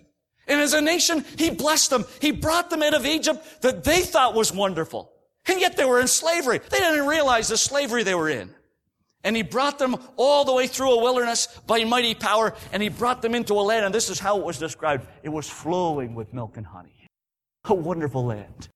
And 0.48 0.60
as 0.60 0.72
a 0.72 0.80
nation, 0.80 1.24
He 1.38 1.50
blessed 1.50 1.90
them. 1.90 2.04
He 2.20 2.32
brought 2.32 2.68
them 2.68 2.82
out 2.82 2.94
of 2.94 3.06
Egypt 3.06 3.62
that 3.62 3.84
they 3.84 4.02
thought 4.02 4.34
was 4.34 4.52
wonderful. 4.52 5.12
And 5.46 5.60
yet 5.60 5.76
they 5.76 5.84
were 5.84 6.00
in 6.00 6.08
slavery. 6.08 6.58
They 6.58 6.78
didn't 6.78 7.06
realize 7.06 7.48
the 7.48 7.56
slavery 7.56 8.02
they 8.02 8.14
were 8.16 8.28
in. 8.28 8.52
And 9.26 9.36
He 9.36 9.42
brought 9.42 9.78
them 9.78 9.96
all 10.16 10.46
the 10.46 10.54
way 10.54 10.66
through 10.66 10.92
a 10.92 11.02
wilderness 11.02 11.48
by 11.66 11.84
mighty 11.84 12.14
power, 12.14 12.54
and 12.72 12.82
He 12.82 12.88
brought 12.88 13.20
them 13.20 13.34
into 13.34 13.52
a 13.52 13.60
land, 13.60 13.84
and 13.84 13.94
this 13.94 14.08
is 14.08 14.18
how 14.18 14.38
it 14.38 14.44
was 14.44 14.58
described. 14.58 15.06
It 15.22 15.28
was 15.28 15.46
flowing 15.46 16.14
with 16.14 16.32
milk 16.32 16.56
and 16.56 16.64
honey. 16.64 17.08
A 17.68 17.74
wonderful 17.74 18.24
land 18.24 18.68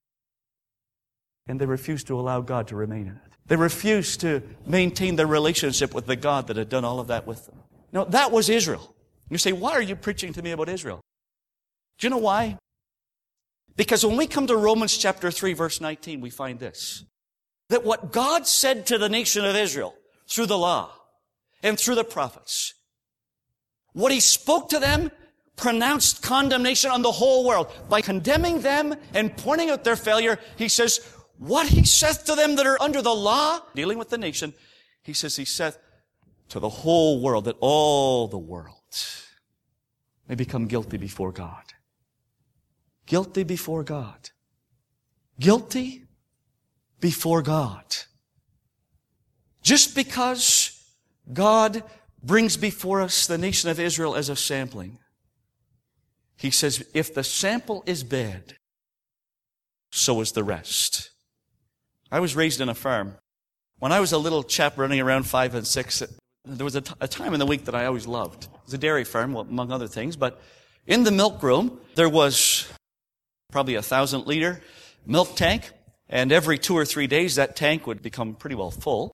and 1.50 1.60
they 1.60 1.66
refused 1.66 2.06
to 2.06 2.18
allow 2.18 2.40
God 2.40 2.68
to 2.68 2.76
remain 2.76 3.08
in 3.08 3.14
it. 3.14 3.32
They 3.46 3.56
refused 3.56 4.20
to 4.20 4.40
maintain 4.66 5.16
their 5.16 5.26
relationship 5.26 5.92
with 5.92 6.06
the 6.06 6.14
God 6.14 6.46
that 6.46 6.56
had 6.56 6.68
done 6.68 6.84
all 6.84 7.00
of 7.00 7.08
that 7.08 7.26
with 7.26 7.46
them. 7.46 7.56
Now, 7.92 8.04
that 8.04 8.30
was 8.30 8.48
Israel. 8.48 8.94
You 9.28 9.36
say, 9.36 9.50
why 9.50 9.72
are 9.72 9.82
you 9.82 9.96
preaching 9.96 10.32
to 10.34 10.42
me 10.42 10.52
about 10.52 10.68
Israel? 10.68 11.00
Do 11.98 12.06
you 12.06 12.10
know 12.10 12.18
why? 12.18 12.56
Because 13.74 14.06
when 14.06 14.16
we 14.16 14.28
come 14.28 14.46
to 14.46 14.56
Romans 14.56 14.96
chapter 14.96 15.32
3 15.32 15.54
verse 15.54 15.80
19, 15.80 16.20
we 16.20 16.30
find 16.30 16.60
this. 16.60 17.04
That 17.70 17.84
what 17.84 18.12
God 18.12 18.46
said 18.46 18.86
to 18.86 18.98
the 18.98 19.08
nation 19.08 19.44
of 19.44 19.56
Israel 19.56 19.96
through 20.30 20.46
the 20.46 20.58
law 20.58 20.92
and 21.62 21.78
through 21.78 21.96
the 21.96 22.04
prophets, 22.04 22.74
what 23.92 24.12
he 24.12 24.20
spoke 24.20 24.68
to 24.70 24.78
them 24.78 25.10
pronounced 25.56 26.22
condemnation 26.22 26.90
on 26.90 27.02
the 27.02 27.12
whole 27.12 27.44
world. 27.44 27.66
By 27.88 28.00
condemning 28.00 28.62
them 28.62 28.94
and 29.12 29.36
pointing 29.36 29.68
out 29.68 29.84
their 29.84 29.96
failure, 29.96 30.38
he 30.56 30.68
says, 30.68 31.00
what 31.36 31.66
he 31.66 31.84
saith 31.84 32.24
to 32.24 32.34
them 32.34 32.56
that 32.56 32.66
are 32.66 32.80
under 32.80 33.02
the 33.02 33.14
law, 33.14 33.60
dealing 33.74 33.98
with 33.98 34.08
the 34.08 34.18
nation, 34.18 34.54
he 35.02 35.12
says 35.12 35.36
he 35.36 35.44
saith 35.44 35.78
to 36.48 36.60
the 36.60 36.68
whole 36.68 37.20
world 37.20 37.44
that 37.44 37.56
all 37.60 38.28
the 38.28 38.38
world 38.38 38.76
may 40.28 40.34
become 40.34 40.66
guilty 40.66 40.96
before 40.96 41.32
God. 41.32 41.64
Guilty 43.06 43.42
before 43.42 43.82
God. 43.82 44.30
Guilty 45.38 46.04
before 47.00 47.42
God. 47.42 47.84
Just 49.70 49.94
because 49.94 50.82
God 51.32 51.84
brings 52.24 52.56
before 52.56 53.00
us 53.00 53.28
the 53.28 53.38
nation 53.38 53.70
of 53.70 53.78
Israel 53.78 54.16
as 54.16 54.28
a 54.28 54.34
sampling, 54.34 54.98
he 56.36 56.50
says, 56.50 56.84
if 56.92 57.14
the 57.14 57.22
sample 57.22 57.84
is 57.86 58.02
bad, 58.02 58.56
so 59.92 60.20
is 60.22 60.32
the 60.32 60.42
rest. 60.42 61.12
I 62.10 62.18
was 62.18 62.34
raised 62.34 62.60
in 62.60 62.68
a 62.68 62.74
farm 62.74 63.14
When 63.78 63.92
I 63.92 64.00
was 64.00 64.10
a 64.10 64.18
little 64.18 64.42
chap 64.42 64.76
running 64.76 64.98
around 64.98 65.22
five 65.22 65.54
and 65.54 65.64
six, 65.64 66.02
there 66.44 66.64
was 66.64 66.74
a, 66.74 66.80
t- 66.80 66.92
a 67.00 67.06
time 67.06 67.32
in 67.32 67.38
the 67.38 67.46
week 67.46 67.66
that 67.66 67.74
I 67.76 67.86
always 67.86 68.08
loved. 68.08 68.46
It 68.46 68.64
was 68.64 68.74
a 68.74 68.78
dairy 68.78 69.04
farm, 69.04 69.36
among 69.36 69.70
other 69.70 69.86
things, 69.86 70.16
but 70.16 70.42
in 70.84 71.04
the 71.04 71.12
milk 71.12 71.44
room, 71.44 71.78
there 71.94 72.08
was 72.08 72.66
probably 73.52 73.76
a 73.76 73.82
thousand 73.82 74.26
liter 74.26 74.62
milk 75.06 75.36
tank, 75.36 75.70
and 76.08 76.32
every 76.32 76.58
two 76.58 76.76
or 76.76 76.84
three 76.84 77.06
days 77.06 77.36
that 77.36 77.54
tank 77.54 77.86
would 77.86 78.02
become 78.02 78.34
pretty 78.34 78.56
well 78.56 78.72
full. 78.72 79.12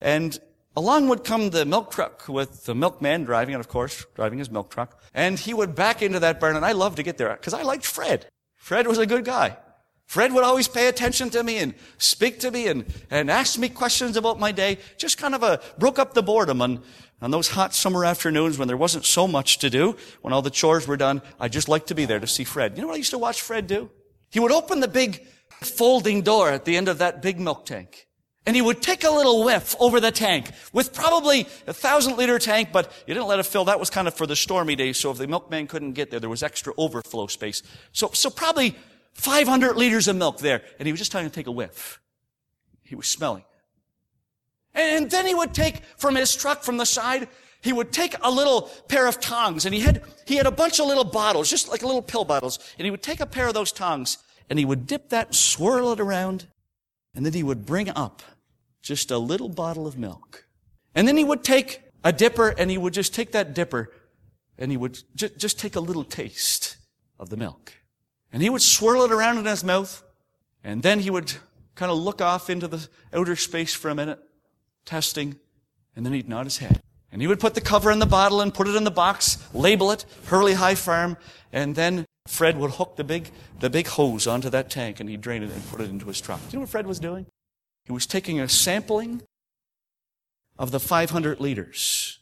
And 0.00 0.38
along 0.76 1.08
would 1.08 1.24
come 1.24 1.50
the 1.50 1.64
milk 1.64 1.90
truck 1.90 2.28
with 2.28 2.64
the 2.64 2.74
milkman 2.74 3.24
driving 3.24 3.54
it, 3.54 3.60
of 3.60 3.68
course, 3.68 4.06
driving 4.14 4.38
his 4.38 4.50
milk 4.50 4.70
truck. 4.70 5.02
And 5.14 5.38
he 5.38 5.54
would 5.54 5.74
back 5.74 6.02
into 6.02 6.20
that 6.20 6.40
barn, 6.40 6.56
and 6.56 6.64
I 6.64 6.72
loved 6.72 6.96
to 6.96 7.02
get 7.02 7.18
there 7.18 7.30
because 7.34 7.54
I 7.54 7.62
liked 7.62 7.84
Fred. 7.86 8.26
Fred 8.56 8.86
was 8.86 8.98
a 8.98 9.06
good 9.06 9.24
guy. 9.24 9.56
Fred 10.08 10.32
would 10.32 10.42
always 10.42 10.68
pay 10.68 10.88
attention 10.88 11.28
to 11.30 11.42
me 11.42 11.58
and 11.58 11.74
speak 11.98 12.40
to 12.40 12.50
me 12.50 12.66
and, 12.66 12.86
and 13.10 13.30
ask 13.30 13.58
me 13.58 13.68
questions 13.68 14.16
about 14.16 14.40
my 14.40 14.52
day. 14.52 14.78
Just 14.96 15.18
kind 15.18 15.34
of 15.34 15.42
a, 15.42 15.60
broke 15.76 15.98
up 15.98 16.14
the 16.14 16.22
boredom 16.22 16.62
on, 16.62 16.82
on 17.20 17.30
those 17.30 17.48
hot 17.48 17.74
summer 17.74 18.06
afternoons 18.06 18.56
when 18.56 18.68
there 18.68 18.76
wasn't 18.76 19.04
so 19.04 19.28
much 19.28 19.58
to 19.58 19.68
do, 19.68 19.96
when 20.22 20.32
all 20.32 20.40
the 20.40 20.48
chores 20.48 20.88
were 20.88 20.96
done. 20.96 21.20
I 21.38 21.48
just 21.48 21.68
liked 21.68 21.88
to 21.88 21.94
be 21.94 22.06
there 22.06 22.20
to 22.20 22.26
see 22.26 22.44
Fred. 22.44 22.74
You 22.74 22.80
know 22.80 22.88
what 22.88 22.94
I 22.94 22.98
used 22.98 23.10
to 23.10 23.18
watch 23.18 23.42
Fred 23.42 23.66
do? 23.66 23.90
He 24.30 24.40
would 24.40 24.50
open 24.50 24.80
the 24.80 24.88
big 24.88 25.26
folding 25.60 26.22
door 26.22 26.48
at 26.50 26.64
the 26.64 26.78
end 26.78 26.88
of 26.88 26.98
that 26.98 27.20
big 27.20 27.38
milk 27.38 27.66
tank. 27.66 28.07
And 28.46 28.56
he 28.56 28.62
would 28.62 28.80
take 28.80 29.04
a 29.04 29.10
little 29.10 29.44
whiff 29.44 29.76
over 29.78 30.00
the 30.00 30.10
tank 30.10 30.52
with 30.72 30.94
probably 30.94 31.46
a 31.66 31.74
thousand 31.74 32.16
liter 32.16 32.38
tank, 32.38 32.70
but 32.72 32.90
you 33.06 33.12
didn't 33.12 33.26
let 33.26 33.38
it 33.38 33.46
fill. 33.46 33.66
That 33.66 33.78
was 33.78 33.90
kind 33.90 34.08
of 34.08 34.14
for 34.14 34.26
the 34.26 34.36
stormy 34.36 34.74
days. 34.74 34.98
So 34.98 35.10
if 35.10 35.18
the 35.18 35.26
milkman 35.26 35.66
couldn't 35.66 35.92
get 35.92 36.10
there, 36.10 36.18
there 36.18 36.30
was 36.30 36.42
extra 36.42 36.72
overflow 36.78 37.26
space. 37.26 37.62
So, 37.92 38.10
so 38.14 38.30
probably 38.30 38.74
500 39.12 39.76
liters 39.76 40.08
of 40.08 40.16
milk 40.16 40.38
there. 40.38 40.62
And 40.78 40.86
he 40.86 40.92
was 40.92 40.98
just 40.98 41.10
trying 41.12 41.24
to 41.24 41.30
take 41.30 41.46
a 41.46 41.52
whiff. 41.52 42.00
He 42.84 42.94
was 42.94 43.06
smelling. 43.06 43.44
And 44.74 45.10
then 45.10 45.26
he 45.26 45.34
would 45.34 45.52
take 45.52 45.82
from 45.96 46.14
his 46.14 46.34
truck 46.34 46.62
from 46.62 46.76
the 46.76 46.86
side, 46.86 47.28
he 47.60 47.72
would 47.72 47.92
take 47.92 48.14
a 48.22 48.30
little 48.30 48.62
pair 48.88 49.08
of 49.08 49.20
tongs 49.20 49.66
and 49.66 49.74
he 49.74 49.80
had, 49.80 50.02
he 50.26 50.36
had 50.36 50.46
a 50.46 50.50
bunch 50.50 50.78
of 50.78 50.86
little 50.86 51.04
bottles, 51.04 51.50
just 51.50 51.68
like 51.68 51.82
little 51.82 52.02
pill 52.02 52.24
bottles. 52.24 52.58
And 52.78 52.84
he 52.84 52.90
would 52.90 53.02
take 53.02 53.20
a 53.20 53.26
pair 53.26 53.48
of 53.48 53.54
those 53.54 53.72
tongs 53.72 54.18
and 54.48 54.58
he 54.58 54.64
would 54.64 54.86
dip 54.86 55.08
that, 55.10 55.34
swirl 55.34 55.92
it 55.92 56.00
around, 56.00 56.46
and 57.18 57.26
then 57.26 57.32
he 57.32 57.42
would 57.42 57.66
bring 57.66 57.88
up 57.88 58.22
just 58.80 59.10
a 59.10 59.18
little 59.18 59.48
bottle 59.48 59.88
of 59.88 59.98
milk. 59.98 60.46
And 60.94 61.08
then 61.08 61.16
he 61.16 61.24
would 61.24 61.42
take 61.42 61.82
a 62.04 62.12
dipper 62.12 62.50
and 62.50 62.70
he 62.70 62.78
would 62.78 62.94
just 62.94 63.12
take 63.12 63.32
that 63.32 63.54
dipper 63.54 63.90
and 64.56 64.70
he 64.70 64.76
would 64.76 65.00
ju- 65.16 65.30
just 65.36 65.58
take 65.58 65.74
a 65.74 65.80
little 65.80 66.04
taste 66.04 66.76
of 67.18 67.28
the 67.28 67.36
milk. 67.36 67.72
And 68.32 68.40
he 68.40 68.48
would 68.48 68.62
swirl 68.62 69.02
it 69.02 69.10
around 69.10 69.36
in 69.36 69.46
his 69.46 69.64
mouth 69.64 70.04
and 70.62 70.84
then 70.84 71.00
he 71.00 71.10
would 71.10 71.32
kind 71.74 71.90
of 71.90 71.98
look 71.98 72.22
off 72.22 72.48
into 72.48 72.68
the 72.68 72.88
outer 73.12 73.34
space 73.34 73.74
for 73.74 73.88
a 73.88 73.96
minute, 73.96 74.20
testing, 74.84 75.40
and 75.96 76.06
then 76.06 76.12
he'd 76.12 76.28
nod 76.28 76.46
his 76.46 76.58
head. 76.58 76.80
And 77.10 77.20
he 77.20 77.26
would 77.26 77.40
put 77.40 77.54
the 77.54 77.60
cover 77.60 77.90
in 77.90 77.98
the 77.98 78.06
bottle 78.06 78.40
and 78.40 78.54
put 78.54 78.68
it 78.68 78.76
in 78.76 78.84
the 78.84 78.92
box, 78.92 79.44
label 79.52 79.90
it, 79.90 80.04
Hurley 80.26 80.54
High 80.54 80.76
Farm, 80.76 81.16
and 81.52 81.74
then 81.74 82.06
Fred 82.28 82.58
would 82.58 82.72
hook 82.72 82.96
the 82.96 83.04
big, 83.04 83.30
the 83.58 83.70
big 83.70 83.86
hose 83.86 84.26
onto 84.26 84.50
that 84.50 84.68
tank 84.68 85.00
and 85.00 85.08
he'd 85.08 85.22
drain 85.22 85.42
it 85.42 85.50
and 85.50 85.66
put 85.70 85.80
it 85.80 85.88
into 85.88 86.06
his 86.06 86.20
truck. 86.20 86.40
Do 86.40 86.46
you 86.50 86.58
know 86.58 86.60
what 86.60 86.68
Fred 86.68 86.86
was 86.86 87.00
doing? 87.00 87.24
He 87.86 87.92
was 87.92 88.06
taking 88.06 88.38
a 88.38 88.48
sampling 88.50 89.22
of 90.58 90.70
the 90.70 90.78
500 90.78 91.40
liters. 91.40 92.18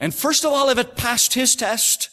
And 0.00 0.14
first 0.14 0.46
of 0.46 0.52
all, 0.52 0.70
if 0.70 0.78
it 0.78 0.96
passed 0.96 1.34
his 1.34 1.54
test, 1.54 2.08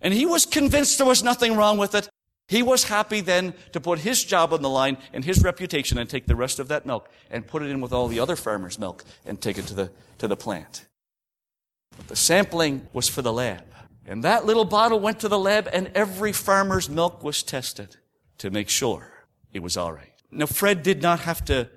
and 0.00 0.12
he 0.12 0.26
was 0.26 0.44
convinced 0.44 0.98
there 0.98 1.06
was 1.06 1.22
nothing 1.22 1.56
wrong 1.56 1.78
with 1.78 1.94
it, 1.94 2.08
he 2.48 2.64
was 2.64 2.84
happy 2.84 3.20
then 3.20 3.54
to 3.72 3.80
put 3.80 4.00
his 4.00 4.24
job 4.24 4.52
on 4.52 4.60
the 4.60 4.68
line 4.68 4.98
and 5.12 5.24
his 5.24 5.44
reputation 5.44 5.98
and 5.98 6.10
take 6.10 6.26
the 6.26 6.34
rest 6.34 6.58
of 6.58 6.66
that 6.66 6.84
milk 6.84 7.08
and 7.30 7.46
put 7.46 7.62
it 7.62 7.70
in 7.70 7.80
with 7.80 7.92
all 7.92 8.08
the 8.08 8.18
other 8.18 8.34
farmers' 8.34 8.78
milk 8.78 9.04
and 9.24 9.40
take 9.40 9.56
it 9.56 9.66
to 9.68 9.74
the, 9.74 9.92
to 10.18 10.26
the 10.26 10.36
plant. 10.36 10.86
But 11.96 12.08
the 12.08 12.16
sampling 12.16 12.88
was 12.92 13.08
for 13.08 13.22
the 13.22 13.32
lab. 13.32 13.62
And 14.08 14.24
that 14.24 14.46
little 14.46 14.64
bottle 14.64 14.98
went 14.98 15.20
to 15.20 15.28
the 15.28 15.38
lab 15.38 15.68
and 15.70 15.90
every 15.94 16.32
farmer's 16.32 16.88
milk 16.88 17.22
was 17.22 17.42
tested 17.42 17.96
to 18.38 18.50
make 18.50 18.70
sure 18.70 19.26
it 19.52 19.62
was 19.62 19.76
all 19.76 19.92
right. 19.92 20.14
Now, 20.30 20.46
Fred 20.46 20.82
did 20.82 21.02
not 21.02 21.20
have 21.20 21.44
to 21.44 21.68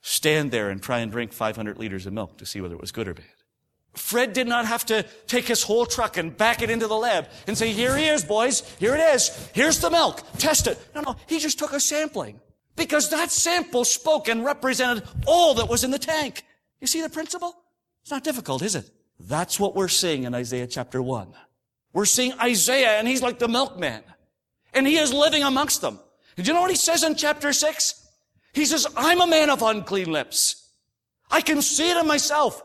stand 0.00 0.52
there 0.52 0.70
and 0.70 0.80
try 0.80 1.00
and 1.00 1.10
drink 1.10 1.32
500 1.32 1.78
liters 1.78 2.06
of 2.06 2.12
milk 2.12 2.38
to 2.38 2.46
see 2.46 2.60
whether 2.60 2.74
it 2.74 2.80
was 2.80 2.92
good 2.92 3.08
or 3.08 3.14
bad. 3.14 3.26
Fred 3.94 4.32
did 4.32 4.46
not 4.46 4.66
have 4.66 4.86
to 4.86 5.04
take 5.26 5.48
his 5.48 5.64
whole 5.64 5.84
truck 5.84 6.16
and 6.16 6.36
back 6.36 6.62
it 6.62 6.70
into 6.70 6.86
the 6.86 6.94
lab 6.94 7.28
and 7.48 7.58
say, 7.58 7.72
here 7.72 7.96
he 7.96 8.06
is, 8.06 8.24
boys. 8.24 8.60
Here 8.78 8.94
it 8.94 9.00
is. 9.00 9.50
Here's 9.52 9.80
the 9.80 9.90
milk. 9.90 10.22
Test 10.38 10.68
it. 10.68 10.78
No, 10.94 11.00
no. 11.00 11.16
He 11.26 11.40
just 11.40 11.58
took 11.58 11.72
a 11.72 11.80
sampling 11.80 12.40
because 12.76 13.10
that 13.10 13.32
sample 13.32 13.84
spoke 13.84 14.28
and 14.28 14.44
represented 14.44 15.02
all 15.26 15.54
that 15.54 15.68
was 15.68 15.82
in 15.82 15.90
the 15.90 15.98
tank. 15.98 16.44
You 16.80 16.86
see 16.86 17.02
the 17.02 17.10
principle? 17.10 17.56
It's 18.02 18.12
not 18.12 18.22
difficult, 18.22 18.62
is 18.62 18.76
it? 18.76 18.88
That's 19.18 19.58
what 19.58 19.74
we're 19.74 19.88
seeing 19.88 20.22
in 20.22 20.34
Isaiah 20.34 20.68
chapter 20.68 21.02
one. 21.02 21.34
We're 21.92 22.04
seeing 22.04 22.32
Isaiah 22.40 22.98
and 22.98 23.08
he's 23.08 23.22
like 23.22 23.38
the 23.38 23.48
milkman 23.48 24.02
and 24.72 24.86
he 24.86 24.96
is 24.96 25.12
living 25.12 25.42
amongst 25.42 25.80
them. 25.80 25.98
Did 26.36 26.46
you 26.46 26.54
know 26.54 26.60
what 26.60 26.70
he 26.70 26.76
says 26.76 27.02
in 27.02 27.16
chapter 27.16 27.52
six? 27.52 28.08
He 28.52 28.64
says, 28.64 28.86
I'm 28.96 29.20
a 29.20 29.26
man 29.26 29.50
of 29.50 29.62
unclean 29.62 30.10
lips. 30.10 30.70
I 31.30 31.40
can 31.40 31.62
see 31.62 31.90
it 31.90 31.96
in 31.96 32.06
myself. 32.06 32.62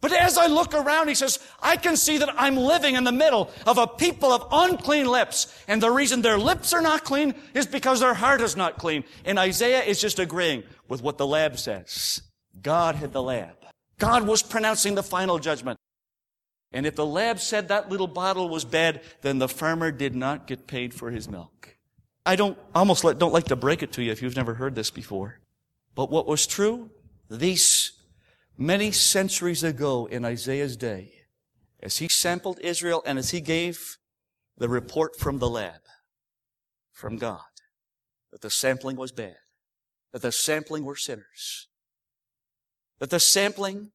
But 0.00 0.12
as 0.12 0.36
I 0.36 0.48
look 0.48 0.74
around, 0.74 1.06
he 1.08 1.14
says, 1.14 1.38
I 1.62 1.76
can 1.76 1.96
see 1.96 2.18
that 2.18 2.34
I'm 2.36 2.56
living 2.56 2.96
in 2.96 3.04
the 3.04 3.12
middle 3.12 3.50
of 3.66 3.78
a 3.78 3.86
people 3.86 4.32
of 4.32 4.48
unclean 4.50 5.06
lips. 5.06 5.56
And 5.68 5.80
the 5.80 5.92
reason 5.92 6.22
their 6.22 6.38
lips 6.38 6.72
are 6.72 6.82
not 6.82 7.04
clean 7.04 7.34
is 7.54 7.66
because 7.66 8.00
their 8.00 8.12
heart 8.12 8.40
is 8.40 8.56
not 8.56 8.78
clean. 8.78 9.04
And 9.24 9.38
Isaiah 9.38 9.82
is 9.82 10.00
just 10.00 10.18
agreeing 10.18 10.64
with 10.88 11.02
what 11.02 11.18
the 11.18 11.26
lab 11.26 11.56
says. 11.56 12.20
God 12.60 12.96
had 12.96 13.12
the 13.12 13.22
lab. 13.22 13.54
God 13.98 14.26
was 14.26 14.42
pronouncing 14.42 14.96
the 14.96 15.04
final 15.04 15.38
judgment. 15.38 15.78
And 16.72 16.86
if 16.86 16.96
the 16.96 17.06
lab 17.06 17.38
said 17.38 17.68
that 17.68 17.90
little 17.90 18.06
bottle 18.06 18.48
was 18.48 18.64
bad, 18.64 19.02
then 19.20 19.38
the 19.38 19.48
farmer 19.48 19.90
did 19.90 20.14
not 20.14 20.46
get 20.46 20.66
paid 20.66 20.94
for 20.94 21.10
his 21.10 21.28
milk. 21.28 21.76
I 22.24 22.36
don't 22.36 22.56
almost 22.74 23.02
don't 23.18 23.32
like 23.32 23.46
to 23.46 23.56
break 23.56 23.82
it 23.82 23.92
to 23.92 24.02
you 24.02 24.12
if 24.12 24.22
you've 24.22 24.36
never 24.36 24.54
heard 24.54 24.74
this 24.74 24.90
before. 24.90 25.40
But 25.94 26.10
what 26.10 26.26
was 26.26 26.46
true 26.46 26.90
these 27.28 27.92
many 28.56 28.92
centuries 28.92 29.62
ago 29.62 30.06
in 30.06 30.24
Isaiah's 30.24 30.76
day, 30.76 31.12
as 31.82 31.98
he 31.98 32.08
sampled 32.08 32.60
Israel 32.60 33.02
and 33.04 33.18
as 33.18 33.30
he 33.30 33.40
gave 33.40 33.98
the 34.56 34.68
report 34.68 35.16
from 35.18 35.38
the 35.38 35.48
lab, 35.48 35.80
from 36.92 37.16
God, 37.16 37.40
that 38.30 38.40
the 38.40 38.50
sampling 38.50 38.96
was 38.96 39.12
bad, 39.12 39.36
that 40.12 40.22
the 40.22 40.32
sampling 40.32 40.84
were 40.84 40.96
sinners, 40.96 41.68
that 42.98 43.10
the 43.10 43.20
sampling 43.20 43.90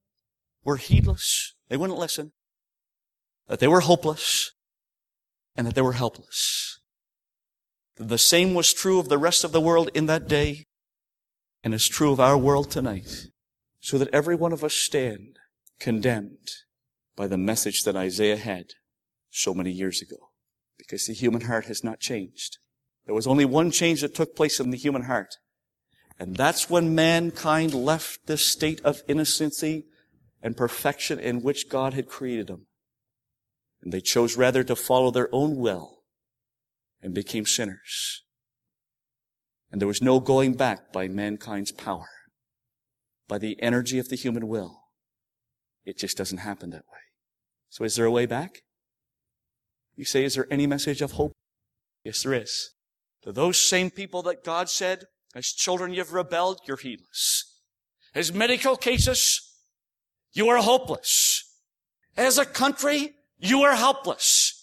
were 0.63 0.77
heedless, 0.77 1.55
they 1.69 1.77
wouldn't 1.77 1.97
listen, 1.97 2.33
that 3.47 3.59
they 3.59 3.67
were 3.67 3.81
hopeless, 3.81 4.51
and 5.55 5.65
that 5.65 5.75
they 5.75 5.81
were 5.81 5.93
helpless. 5.93 6.79
The 7.95 8.17
same 8.17 8.53
was 8.53 8.73
true 8.73 8.99
of 8.99 9.09
the 9.09 9.17
rest 9.17 9.43
of 9.43 9.51
the 9.51 9.61
world 9.61 9.89
in 9.93 10.05
that 10.05 10.27
day 10.27 10.65
and 11.63 11.73
is 11.73 11.87
true 11.87 12.11
of 12.11 12.19
our 12.19 12.37
world 12.37 12.69
tonight. 12.69 13.27
So 13.79 13.97
that 13.97 14.13
every 14.13 14.35
one 14.35 14.53
of 14.53 14.63
us 14.63 14.73
stand 14.73 15.37
condemned 15.79 16.49
by 17.15 17.27
the 17.27 17.37
message 17.37 17.83
that 17.83 17.95
Isaiah 17.95 18.37
had 18.37 18.65
so 19.29 19.53
many 19.53 19.71
years 19.71 20.01
ago. 20.01 20.29
Because 20.77 21.05
the 21.05 21.13
human 21.13 21.41
heart 21.41 21.65
has 21.65 21.83
not 21.83 21.99
changed. 21.99 22.57
There 23.05 23.15
was 23.15 23.27
only 23.27 23.45
one 23.45 23.71
change 23.71 24.01
that 24.01 24.13
took 24.13 24.35
place 24.35 24.59
in 24.59 24.69
the 24.69 24.77
human 24.77 25.03
heart. 25.03 25.35
And 26.19 26.35
that's 26.35 26.69
when 26.69 26.95
mankind 26.95 27.73
left 27.73 28.27
the 28.27 28.37
state 28.37 28.81
of 28.83 29.01
innocency 29.07 29.85
and 30.41 30.57
perfection 30.57 31.19
in 31.19 31.41
which 31.41 31.69
God 31.69 31.93
had 31.93 32.07
created 32.07 32.47
them. 32.47 32.67
And 33.81 33.93
they 33.93 34.01
chose 34.01 34.37
rather 34.37 34.63
to 34.63 34.75
follow 34.75 35.11
their 35.11 35.29
own 35.31 35.57
will 35.57 35.99
and 37.01 37.13
became 37.13 37.45
sinners. 37.45 38.23
And 39.71 39.81
there 39.81 39.87
was 39.87 40.01
no 40.01 40.19
going 40.19 40.53
back 40.53 40.91
by 40.91 41.07
mankind's 41.07 41.71
power, 41.71 42.09
by 43.27 43.37
the 43.37 43.61
energy 43.61 43.99
of 43.99 44.09
the 44.09 44.15
human 44.15 44.47
will. 44.47 44.81
It 45.85 45.97
just 45.97 46.17
doesn't 46.17 46.39
happen 46.39 46.69
that 46.71 46.85
way. 46.91 46.99
So 47.69 47.83
is 47.83 47.95
there 47.95 48.05
a 48.05 48.11
way 48.11 48.25
back? 48.25 48.61
You 49.95 50.05
say, 50.05 50.23
is 50.23 50.35
there 50.35 50.47
any 50.51 50.67
message 50.67 51.01
of 51.01 51.13
hope? 51.13 51.33
Yes, 52.03 52.23
there 52.23 52.33
is. 52.33 52.71
To 53.23 53.31
those 53.31 53.59
same 53.59 53.89
people 53.89 54.21
that 54.23 54.43
God 54.43 54.69
said, 54.69 55.05
as 55.35 55.47
children 55.47 55.93
you've 55.93 56.13
rebelled, 56.13 56.59
you're 56.65 56.77
heedless. 56.77 57.61
As 58.15 58.33
medical 58.33 58.77
cases, 58.77 59.41
you 60.33 60.47
are 60.49 60.57
hopeless. 60.57 61.43
As 62.15 62.37
a 62.37 62.45
country, 62.45 63.15
you 63.39 63.63
are 63.63 63.75
helpless. 63.75 64.53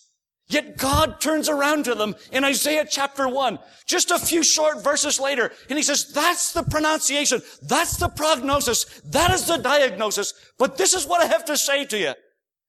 Yet 0.47 0.77
God 0.77 1.21
turns 1.21 1.49
around 1.49 1.85
to 1.87 1.95
them 1.95 2.15
in 2.31 2.45
Isaiah 2.45 2.87
chapter 2.89 3.27
1, 3.27 3.59
just 3.87 4.11
a 4.11 4.19
few 4.19 4.43
short 4.43 4.85
verses 4.85 5.19
later, 5.19 5.51
and 5.71 5.79
he 5.79 5.83
says, 5.83 6.13
that's 6.13 6.53
the 6.53 6.63
pronunciation, 6.63 7.41
that's 7.63 7.97
the 7.97 8.11
prognosis, 8.11 8.85
that 9.07 9.31
is 9.31 9.47
the 9.47 9.57
diagnosis, 9.57 10.35
but 10.59 10.77
this 10.77 10.93
is 10.93 11.07
what 11.07 11.23
I 11.23 11.27
have 11.27 11.47
to 11.47 11.57
say 11.57 11.87
to 11.87 11.99
you. 11.99 12.13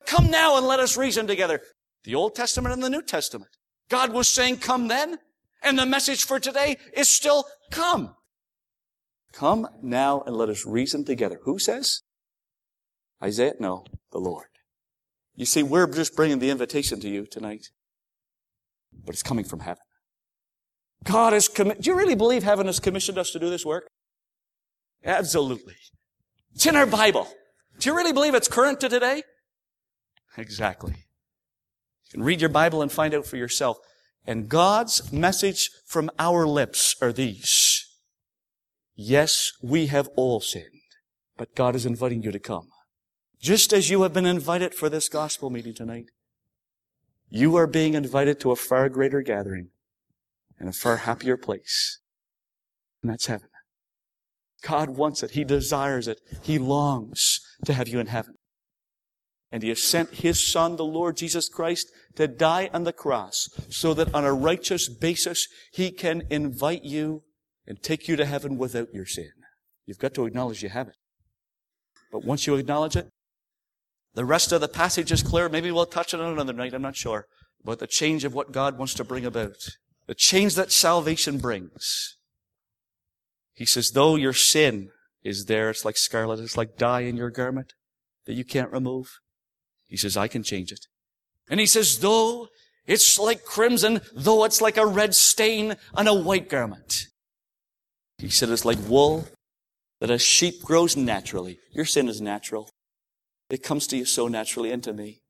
Come 0.06 0.32
now 0.32 0.58
and 0.58 0.66
let 0.66 0.80
us 0.80 0.96
reason 0.96 1.28
together. 1.28 1.62
The 2.06 2.16
Old 2.16 2.34
Testament 2.34 2.74
and 2.74 2.82
the 2.82 2.90
New 2.90 3.02
Testament. 3.02 3.52
God 3.90 4.14
was 4.14 4.30
saying, 4.30 4.58
come 4.58 4.88
then, 4.88 5.18
and 5.62 5.78
the 5.78 5.86
message 5.86 6.24
for 6.24 6.40
today 6.40 6.78
is 6.94 7.10
still, 7.10 7.46
come. 7.72 8.16
Come 9.34 9.68
now 9.82 10.24
and 10.26 10.38
let 10.38 10.48
us 10.48 10.66
reason 10.66 11.04
together. 11.04 11.42
Who 11.44 11.60
says? 11.60 12.04
Isaiah? 13.22 13.56
No, 13.60 13.84
the 14.12 14.20
Lord. 14.20 14.46
You 15.36 15.46
see, 15.46 15.64
we're 15.64 15.88
just 15.88 16.16
bringing 16.16 16.40
the 16.40 16.50
invitation 16.50 17.00
to 17.02 17.10
you 17.10 17.26
tonight, 17.26 17.68
but 19.06 19.14
it's 19.14 19.24
coming 19.24 19.46
from 19.46 19.60
heaven. 19.60 19.84
God 21.04 21.34
has 21.34 21.48
committed. 21.48 21.84
Do 21.84 21.92
you 21.92 21.98
really 21.98 22.16
believe 22.16 22.44
heaven 22.44 22.68
has 22.68 22.80
commissioned 22.80 23.18
us 23.18 23.32
to 23.32 23.40
do 23.40 23.50
this 23.50 23.66
work? 23.66 23.88
Absolutely. 25.04 25.76
It's 26.54 26.66
in 26.66 26.76
our 26.76 26.86
Bible. 26.86 27.28
Do 27.80 27.90
you 27.90 27.96
really 27.96 28.14
believe 28.14 28.34
it's 28.34 28.48
current 28.48 28.80
to 28.80 28.90
today? 28.90 29.24
Exactly. 30.38 30.94
You 30.94 32.12
can 32.12 32.24
read 32.24 32.42
your 32.42 32.50
Bible 32.50 32.82
and 32.82 32.92
find 32.92 33.14
out 33.14 33.26
for 33.26 33.38
yourself. 33.38 33.78
And 34.26 34.50
God's 34.50 35.12
message 35.12 35.70
from 35.86 36.10
our 36.18 36.48
lips 36.48 36.96
are 37.02 37.12
these. 37.12 37.86
Yes, 38.96 39.52
we 39.62 39.88
have 39.88 40.10
all 40.16 40.40
sinned, 40.40 40.66
but 41.38 41.54
God 41.54 41.76
is 41.76 41.86
inviting 41.86 42.24
you 42.24 42.32
to 42.32 42.40
come. 42.40 42.70
Just 43.40 43.74
as 43.74 43.90
you 43.90 44.02
have 44.04 44.14
been 44.14 44.26
invited 44.26 44.74
for 44.74 44.90
this 44.90 45.10
gospel 45.10 45.50
meeting 45.50 45.74
tonight, 45.74 46.10
you 47.30 47.56
are 47.56 47.68
being 47.68 47.94
invited 47.94 48.40
to 48.40 48.52
a 48.52 48.56
far 48.56 48.90
greater 48.90 49.22
gathering 49.22 49.70
and 50.60 50.70
a 50.70 50.74
far 50.74 50.98
happier 50.98 51.38
place. 51.38 52.00
And 53.02 53.12
that's 53.12 53.28
heaven. 53.28 53.50
God 54.62 54.90
wants 54.92 55.22
it. 55.22 55.32
He 55.32 55.44
desires 55.44 56.08
it. 56.08 56.20
He 56.42 56.58
longs 56.58 57.40
to 57.66 57.74
have 57.74 57.88
you 57.88 58.00
in 58.00 58.08
heaven. 58.08 58.36
And 59.52 59.62
He 59.62 59.70
has 59.70 59.84
sent 59.84 60.16
His 60.16 60.52
Son, 60.52 60.76
the 60.76 60.86
Lord 60.86 61.18
Jesus 61.18 61.50
Christ, 61.50 61.92
to 62.16 62.28
die 62.28 62.70
on 62.74 62.84
the 62.84 62.94
cross 62.94 63.48
so 63.70 63.94
that 63.94 64.14
on 64.14 64.26
a 64.26 64.34
righteous 64.34 64.90
basis 64.90 65.48
He 65.72 65.92
can 65.92 66.24
invite 66.30 66.84
you 66.84 67.24
and 67.68 67.82
take 67.82 68.08
you 68.08 68.16
to 68.16 68.26
heaven 68.26 68.58
without 68.58 68.94
your 68.94 69.06
sin. 69.06 69.32
You've 69.86 70.00
got 70.00 70.14
to 70.16 70.26
acknowledge 70.26 70.64
you 70.64 70.70
have 70.70 70.88
it. 70.88 70.96
But 72.12 72.26
once 72.26 72.48
you 72.48 72.56
acknowledge 72.56 72.96
it, 72.96 73.10
the 74.16 74.26
rest 74.26 74.52
of 74.52 74.62
the 74.62 74.68
passage 74.68 75.12
is 75.12 75.22
clear. 75.22 75.48
Maybe 75.50 75.72
we'll 75.72 75.86
touch 75.86 76.14
on 76.14 76.22
it 76.22 76.32
another 76.32 76.54
night. 76.54 76.74
I'm 76.74 76.82
not 76.82 76.96
sure. 76.96 77.28
But 77.64 77.80
the 77.80 77.88
change 77.88 78.24
of 78.24 78.34
what 78.34 78.52
God 78.52 78.78
wants 78.78 78.94
to 78.96 79.04
bring 79.04 79.26
about. 79.26 79.58
The 80.08 80.16
change 80.16 80.56
that 80.56 80.72
salvation 80.72 81.38
brings. 81.38 82.16
He 83.54 83.66
says, 83.66 83.92
though 83.92 84.16
your 84.16 84.34
sin 84.34 84.90
is 85.24 85.46
there, 85.46 85.70
it's 85.70 85.86
like 85.86 85.98
scarlet, 85.98 86.40
it's 86.40 86.58
like 86.58 86.78
dye 86.78 87.02
in 87.02 87.18
your 87.18 87.30
garment 87.30 87.74
that 88.26 88.34
you 88.34 88.44
can't 88.44 88.72
remove. 88.72 89.20
He 89.88 89.98
says, 89.98 90.18
I 90.18 90.28
can 90.28 90.44
change 90.44 90.72
it. 90.72 90.88
And 91.50 91.60
he 91.60 91.66
says, 91.66 92.00
though 92.00 92.48
it's 92.86 93.18
like 93.18 93.46
crimson, 93.46 94.02
though 94.14 94.44
it's 94.44 94.62
like 94.62 94.78
a 94.78 94.86
red 94.86 95.16
stain 95.16 95.76
on 95.94 96.08
a 96.08 96.14
white 96.14 96.50
garment. 96.50 97.08
He 98.18 98.30
said, 98.30 98.50
it's 98.50 98.66
like 98.66 98.78
wool 98.88 99.28
that 100.00 100.12
a 100.12 100.20
sheep 100.20 100.62
grows 100.62 100.96
naturally. 100.96 101.60
Your 101.72 101.86
sin 101.86 102.08
is 102.08 102.22
natural. 102.22 102.70
It 103.50 103.64
comes 103.64 103.88
to 103.88 103.98
you 103.98 104.06
so 104.06 104.28
naturally 104.28 104.72
and 104.72 104.84
to 104.84 104.94
me. 104.94 105.22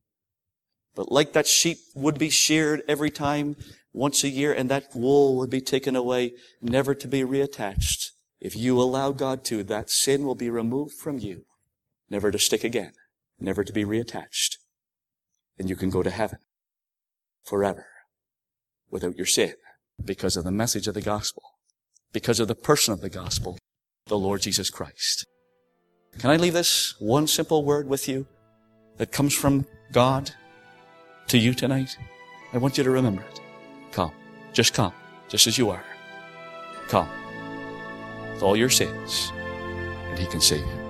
But 0.95 1.11
like 1.11 1.33
that 1.33 1.47
sheep 1.47 1.77
would 1.93 2.17
be 2.17 2.29
sheared 2.29 2.81
every 2.87 3.09
time, 3.09 3.57
once 3.91 4.23
a 4.23 4.29
year, 4.29 4.53
and 4.53 4.69
that 4.69 4.95
wool 4.95 5.35
would 5.37 5.49
be 5.49 5.61
taken 5.61 5.95
away, 5.95 6.33
never 6.61 6.95
to 6.95 7.07
be 7.07 7.21
reattached. 7.21 8.11
If 8.39 8.55
you 8.55 8.79
allow 8.79 9.11
God 9.11 9.43
to, 9.45 9.63
that 9.63 9.89
sin 9.89 10.25
will 10.25 10.35
be 10.35 10.49
removed 10.49 10.93
from 10.93 11.19
you, 11.19 11.45
never 12.09 12.31
to 12.31 12.39
stick 12.39 12.63
again, 12.63 12.93
never 13.39 13.63
to 13.63 13.73
be 13.73 13.83
reattached. 13.83 14.57
And 15.57 15.69
you 15.69 15.75
can 15.75 15.89
go 15.89 16.03
to 16.03 16.09
heaven 16.09 16.39
forever 17.43 17.87
without 18.89 19.17
your 19.17 19.25
sin 19.25 19.53
because 20.03 20.37
of 20.37 20.43
the 20.43 20.51
message 20.51 20.87
of 20.87 20.93
the 20.93 21.01
gospel, 21.01 21.43
because 22.13 22.39
of 22.39 22.47
the 22.47 22.55
person 22.55 22.93
of 22.93 23.01
the 23.01 23.09
gospel, 23.09 23.57
the 24.07 24.17
Lord 24.17 24.41
Jesus 24.41 24.69
Christ. 24.69 25.25
Can 26.19 26.29
I 26.29 26.37
leave 26.37 26.53
this 26.53 26.95
one 26.99 27.27
simple 27.27 27.63
word 27.63 27.87
with 27.87 28.07
you 28.07 28.25
that 28.97 29.11
comes 29.11 29.33
from 29.33 29.65
God 29.91 30.31
to 31.27 31.37
you 31.37 31.53
tonight? 31.53 31.97
I 32.53 32.57
want 32.57 32.77
you 32.77 32.83
to 32.83 32.89
remember 32.89 33.21
it. 33.21 33.41
Come. 33.91 34.11
Just 34.53 34.73
come. 34.73 34.93
Just 35.27 35.47
as 35.47 35.57
you 35.57 35.69
are. 35.69 35.83
Come 36.87 37.09
with 38.33 38.43
all 38.43 38.55
your 38.55 38.69
sins, 38.69 39.31
and 40.09 40.19
He 40.19 40.25
can 40.25 40.41
save 40.41 40.65
you. 40.65 40.85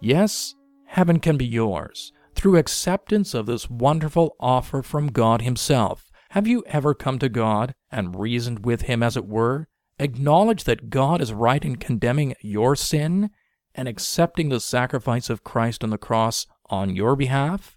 Yes, 0.00 0.54
heaven 0.86 1.20
can 1.20 1.36
be 1.36 1.46
yours 1.46 2.12
through 2.34 2.56
acceptance 2.56 3.34
of 3.34 3.46
this 3.46 3.70
wonderful 3.70 4.34
offer 4.40 4.82
from 4.82 5.08
God 5.08 5.42
Himself. 5.42 6.11
Have 6.32 6.46
you 6.46 6.64
ever 6.66 6.94
come 6.94 7.18
to 7.18 7.28
God 7.28 7.74
and 7.90 8.18
reasoned 8.18 8.64
with 8.64 8.82
Him, 8.82 9.02
as 9.02 9.18
it 9.18 9.26
were? 9.26 9.68
Acknowledge 9.98 10.64
that 10.64 10.88
God 10.88 11.20
is 11.20 11.30
right 11.30 11.62
in 11.62 11.76
condemning 11.76 12.34
your 12.40 12.74
sin 12.74 13.28
and 13.74 13.86
accepting 13.86 14.48
the 14.48 14.58
sacrifice 14.58 15.28
of 15.28 15.44
Christ 15.44 15.84
on 15.84 15.90
the 15.90 15.98
cross 15.98 16.46
on 16.70 16.96
your 16.96 17.16
behalf? 17.16 17.76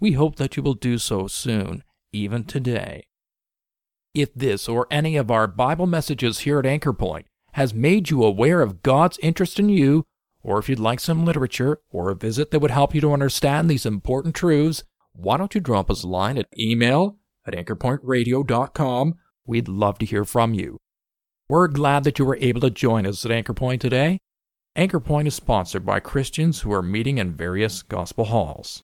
We 0.00 0.12
hope 0.12 0.36
that 0.36 0.54
you 0.54 0.62
will 0.62 0.74
do 0.74 0.98
so 0.98 1.28
soon, 1.28 1.82
even 2.12 2.44
today. 2.44 3.06
If 4.12 4.34
this 4.34 4.68
or 4.68 4.86
any 4.90 5.16
of 5.16 5.30
our 5.30 5.46
Bible 5.46 5.86
messages 5.86 6.40
here 6.40 6.58
at 6.58 6.66
Anchor 6.66 6.92
Point 6.92 7.24
has 7.52 7.72
made 7.72 8.10
you 8.10 8.22
aware 8.22 8.60
of 8.60 8.82
God's 8.82 9.18
interest 9.22 9.58
in 9.58 9.70
you, 9.70 10.04
or 10.42 10.58
if 10.58 10.68
you'd 10.68 10.78
like 10.78 11.00
some 11.00 11.24
literature 11.24 11.80
or 11.90 12.10
a 12.10 12.14
visit 12.14 12.50
that 12.50 12.60
would 12.60 12.70
help 12.70 12.94
you 12.94 13.00
to 13.00 13.14
understand 13.14 13.70
these 13.70 13.86
important 13.86 14.34
truths, 14.34 14.84
why 15.14 15.38
don't 15.38 15.54
you 15.54 15.60
drop 15.62 15.90
us 15.90 16.02
a 16.02 16.06
line 16.06 16.36
at 16.36 16.48
email 16.58 17.16
at 17.46 17.54
anchorpointradio.com? 17.54 19.14
We'd 19.46 19.68
love 19.68 19.98
to 19.98 20.06
hear 20.06 20.24
from 20.24 20.54
you. 20.54 20.78
We're 21.48 21.68
glad 21.68 22.04
that 22.04 22.18
you 22.18 22.24
were 22.24 22.38
able 22.40 22.60
to 22.62 22.70
join 22.70 23.06
us 23.06 23.24
at 23.24 23.30
Anchor 23.30 23.54
Point 23.54 23.82
today. 23.82 24.18
Anchor 24.76 25.00
Point 25.00 25.28
is 25.28 25.34
sponsored 25.34 25.84
by 25.84 26.00
Christians 26.00 26.60
who 26.60 26.72
are 26.72 26.82
meeting 26.82 27.18
in 27.18 27.34
various 27.34 27.82
gospel 27.82 28.24
halls. 28.26 28.82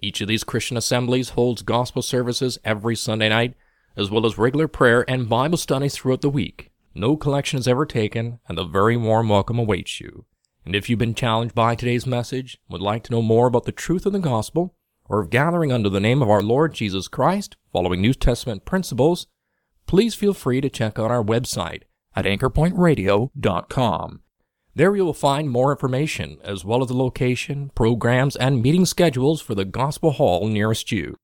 Each 0.00 0.20
of 0.20 0.28
these 0.28 0.44
Christian 0.44 0.76
assemblies 0.76 1.30
holds 1.30 1.62
gospel 1.62 2.02
services 2.02 2.58
every 2.64 2.96
Sunday 2.96 3.28
night 3.28 3.54
as 3.98 4.10
well 4.10 4.24
as 4.24 4.38
regular 4.38 4.68
prayer 4.68 5.04
and 5.10 5.28
Bible 5.28 5.58
studies 5.58 5.96
throughout 5.96 6.20
the 6.20 6.30
week. 6.30 6.70
No 6.94 7.16
collection 7.16 7.58
is 7.58 7.66
ever 7.66 7.84
taken, 7.84 8.38
and 8.48 8.58
a 8.58 8.64
very 8.64 8.96
warm 8.96 9.28
welcome 9.28 9.58
awaits 9.58 10.00
you. 10.00 10.24
And 10.64 10.76
if 10.76 10.88
you've 10.88 11.00
been 11.00 11.14
challenged 11.14 11.54
by 11.54 11.74
today's 11.74 12.06
message, 12.06 12.58
would 12.68 12.80
like 12.80 13.02
to 13.04 13.12
know 13.12 13.22
more 13.22 13.48
about 13.48 13.64
the 13.64 13.72
truth 13.72 14.06
of 14.06 14.12
the 14.12 14.20
gospel, 14.20 14.76
or 15.08 15.20
of 15.20 15.30
gathering 15.30 15.72
under 15.72 15.88
the 15.88 16.00
name 16.00 16.22
of 16.22 16.30
our 16.30 16.42
Lord 16.42 16.74
Jesus 16.74 17.08
Christ, 17.08 17.56
following 17.72 18.00
New 18.00 18.14
Testament 18.14 18.64
principles, 18.64 19.26
please 19.86 20.14
feel 20.14 20.34
free 20.34 20.60
to 20.60 20.68
check 20.68 20.98
out 20.98 21.10
our 21.10 21.24
website 21.24 21.82
at 22.14 22.24
anchorpointradio.com. 22.24 24.20
There 24.74 24.94
you 24.94 25.04
will 25.04 25.14
find 25.14 25.50
more 25.50 25.72
information, 25.72 26.38
as 26.44 26.64
well 26.64 26.82
as 26.82 26.88
the 26.88 26.94
location, 26.94 27.72
programs, 27.74 28.36
and 28.36 28.62
meeting 28.62 28.86
schedules 28.86 29.40
for 29.40 29.56
the 29.56 29.64
Gospel 29.64 30.12
Hall 30.12 30.46
nearest 30.46 30.92
you. 30.92 31.16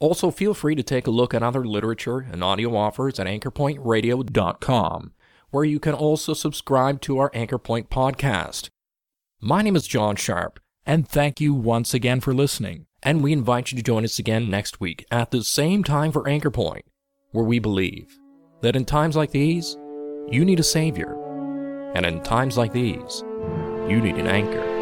Also, 0.00 0.30
feel 0.30 0.54
free 0.54 0.74
to 0.74 0.82
take 0.82 1.06
a 1.06 1.12
look 1.12 1.32
at 1.32 1.42
other 1.42 1.64
literature 1.64 2.18
and 2.18 2.42
audio 2.42 2.76
offers 2.76 3.20
at 3.20 3.26
anchorpointradio.com, 3.26 5.12
where 5.50 5.64
you 5.64 5.78
can 5.78 5.94
also 5.94 6.34
subscribe 6.34 7.00
to 7.02 7.18
our 7.18 7.30
Anchorpoint 7.30 7.88
podcast. 7.88 8.68
My 9.40 9.62
name 9.62 9.76
is 9.76 9.86
John 9.86 10.16
Sharp, 10.16 10.58
and 10.84 11.06
thank 11.08 11.40
you 11.40 11.54
once 11.54 11.94
again 11.94 12.20
for 12.20 12.34
listening. 12.34 12.86
And 13.06 13.22
we 13.22 13.32
invite 13.32 13.70
you 13.70 13.76
to 13.76 13.84
join 13.84 14.02
us 14.02 14.18
again 14.18 14.50
next 14.50 14.80
week 14.80 15.06
at 15.12 15.30
the 15.30 15.44
same 15.44 15.84
time 15.84 16.10
for 16.10 16.28
Anchor 16.28 16.50
Point, 16.50 16.84
where 17.30 17.44
we 17.44 17.60
believe 17.60 18.18
that 18.62 18.74
in 18.74 18.84
times 18.84 19.14
like 19.14 19.30
these, 19.30 19.76
you 20.28 20.44
need 20.44 20.58
a 20.58 20.64
Savior, 20.64 21.14
and 21.94 22.04
in 22.04 22.20
times 22.24 22.58
like 22.58 22.72
these, 22.72 23.22
you 23.88 24.00
need 24.00 24.16
an 24.16 24.26
anchor. 24.26 24.75